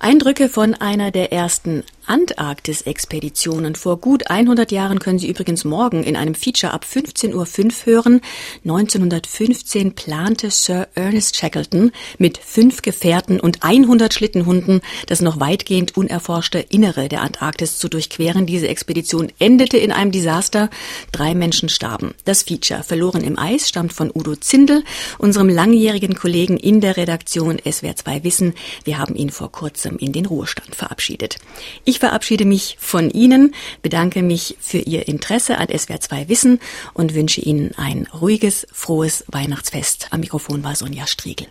Eindrücke 0.00 0.48
von 0.48 0.74
einer 0.74 1.10
der 1.10 1.32
ersten 1.32 1.84
Antarktis-Expeditionen. 2.06 3.74
Vor 3.74 3.98
gut 3.98 4.30
100 4.30 4.72
Jahren 4.72 4.98
können 4.98 5.18
Sie 5.18 5.28
übrigens 5.28 5.64
morgen 5.64 6.02
in 6.02 6.16
einem 6.16 6.34
Feature 6.34 6.72
ab 6.72 6.84
15.05 6.90 7.34
Uhr 7.34 7.46
hören. 7.84 8.20
1915 8.64 9.94
plante 9.94 10.50
Sir 10.50 10.88
Ernest 10.94 11.36
Shackleton 11.36 11.92
mit 12.18 12.38
fünf 12.38 12.82
Gefährten 12.82 13.40
und 13.40 13.62
100 13.62 14.12
Schlittenhunden 14.12 14.80
das 15.06 15.20
noch 15.20 15.40
weitgehend 15.40 15.96
unerforschte 15.96 16.58
Innere 16.58 17.08
der 17.08 17.22
Antarktis 17.22 17.78
zu 17.78 17.88
durchqueren. 17.88 18.46
Diese 18.46 18.68
Expedition 18.68 19.32
endete 19.38 19.78
in 19.78 19.92
einem 19.92 20.12
Desaster. 20.12 20.70
Drei 21.12 21.34
Menschen 21.34 21.68
starben. 21.68 22.14
Das 22.24 22.42
Feature 22.42 22.82
Verloren 22.82 23.22
im 23.22 23.38
Eis 23.38 23.68
stammt 23.68 23.92
von 23.92 24.10
Udo 24.14 24.36
Zindel, 24.36 24.84
unserem 25.18 25.48
langjährigen 25.48 26.14
Kollegen 26.14 26.56
in 26.56 26.80
der 26.80 26.96
Redaktion 26.96 27.58
SWR 27.58 27.96
2 27.96 28.24
Wissen. 28.24 28.54
Wir 28.84 28.98
haben 28.98 29.14
ihn 29.14 29.30
vor 29.30 29.50
kurzem 29.50 29.98
in 29.98 30.12
den 30.12 30.26
Ruhestand 30.26 30.74
verabschiedet. 30.74 31.38
Ich 31.84 31.93
ich 31.94 32.00
verabschiede 32.00 32.44
mich 32.44 32.76
von 32.80 33.08
Ihnen, 33.08 33.54
bedanke 33.80 34.22
mich 34.22 34.56
für 34.60 34.78
Ihr 34.78 35.06
Interesse 35.06 35.58
an 35.58 35.68
SWR2 35.68 36.28
Wissen 36.28 36.58
und 36.92 37.14
wünsche 37.14 37.40
Ihnen 37.40 37.70
ein 37.76 38.08
ruhiges, 38.20 38.66
frohes 38.72 39.24
Weihnachtsfest. 39.28 40.08
Am 40.10 40.18
Mikrofon 40.18 40.64
war 40.64 40.74
Sonja 40.74 41.06
Striegel. 41.06 41.46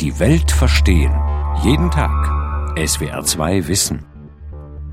Die 0.00 0.18
Welt 0.18 0.50
verstehen. 0.50 1.12
Jeden 1.62 1.90
Tag. 1.90 2.10
SWR2 2.78 3.68
Wissen. 3.68 4.06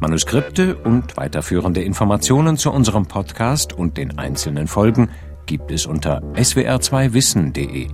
Manuskripte 0.01 0.75
und 0.75 1.15
weiterführende 1.15 1.81
Informationen 1.81 2.57
zu 2.57 2.71
unserem 2.71 3.05
Podcast 3.05 3.71
und 3.71 3.95
den 3.95 4.17
einzelnen 4.17 4.67
Folgen 4.67 5.11
gibt 5.45 5.71
es 5.71 5.85
unter 5.85 6.21
swr2wissen.de. 6.33 7.87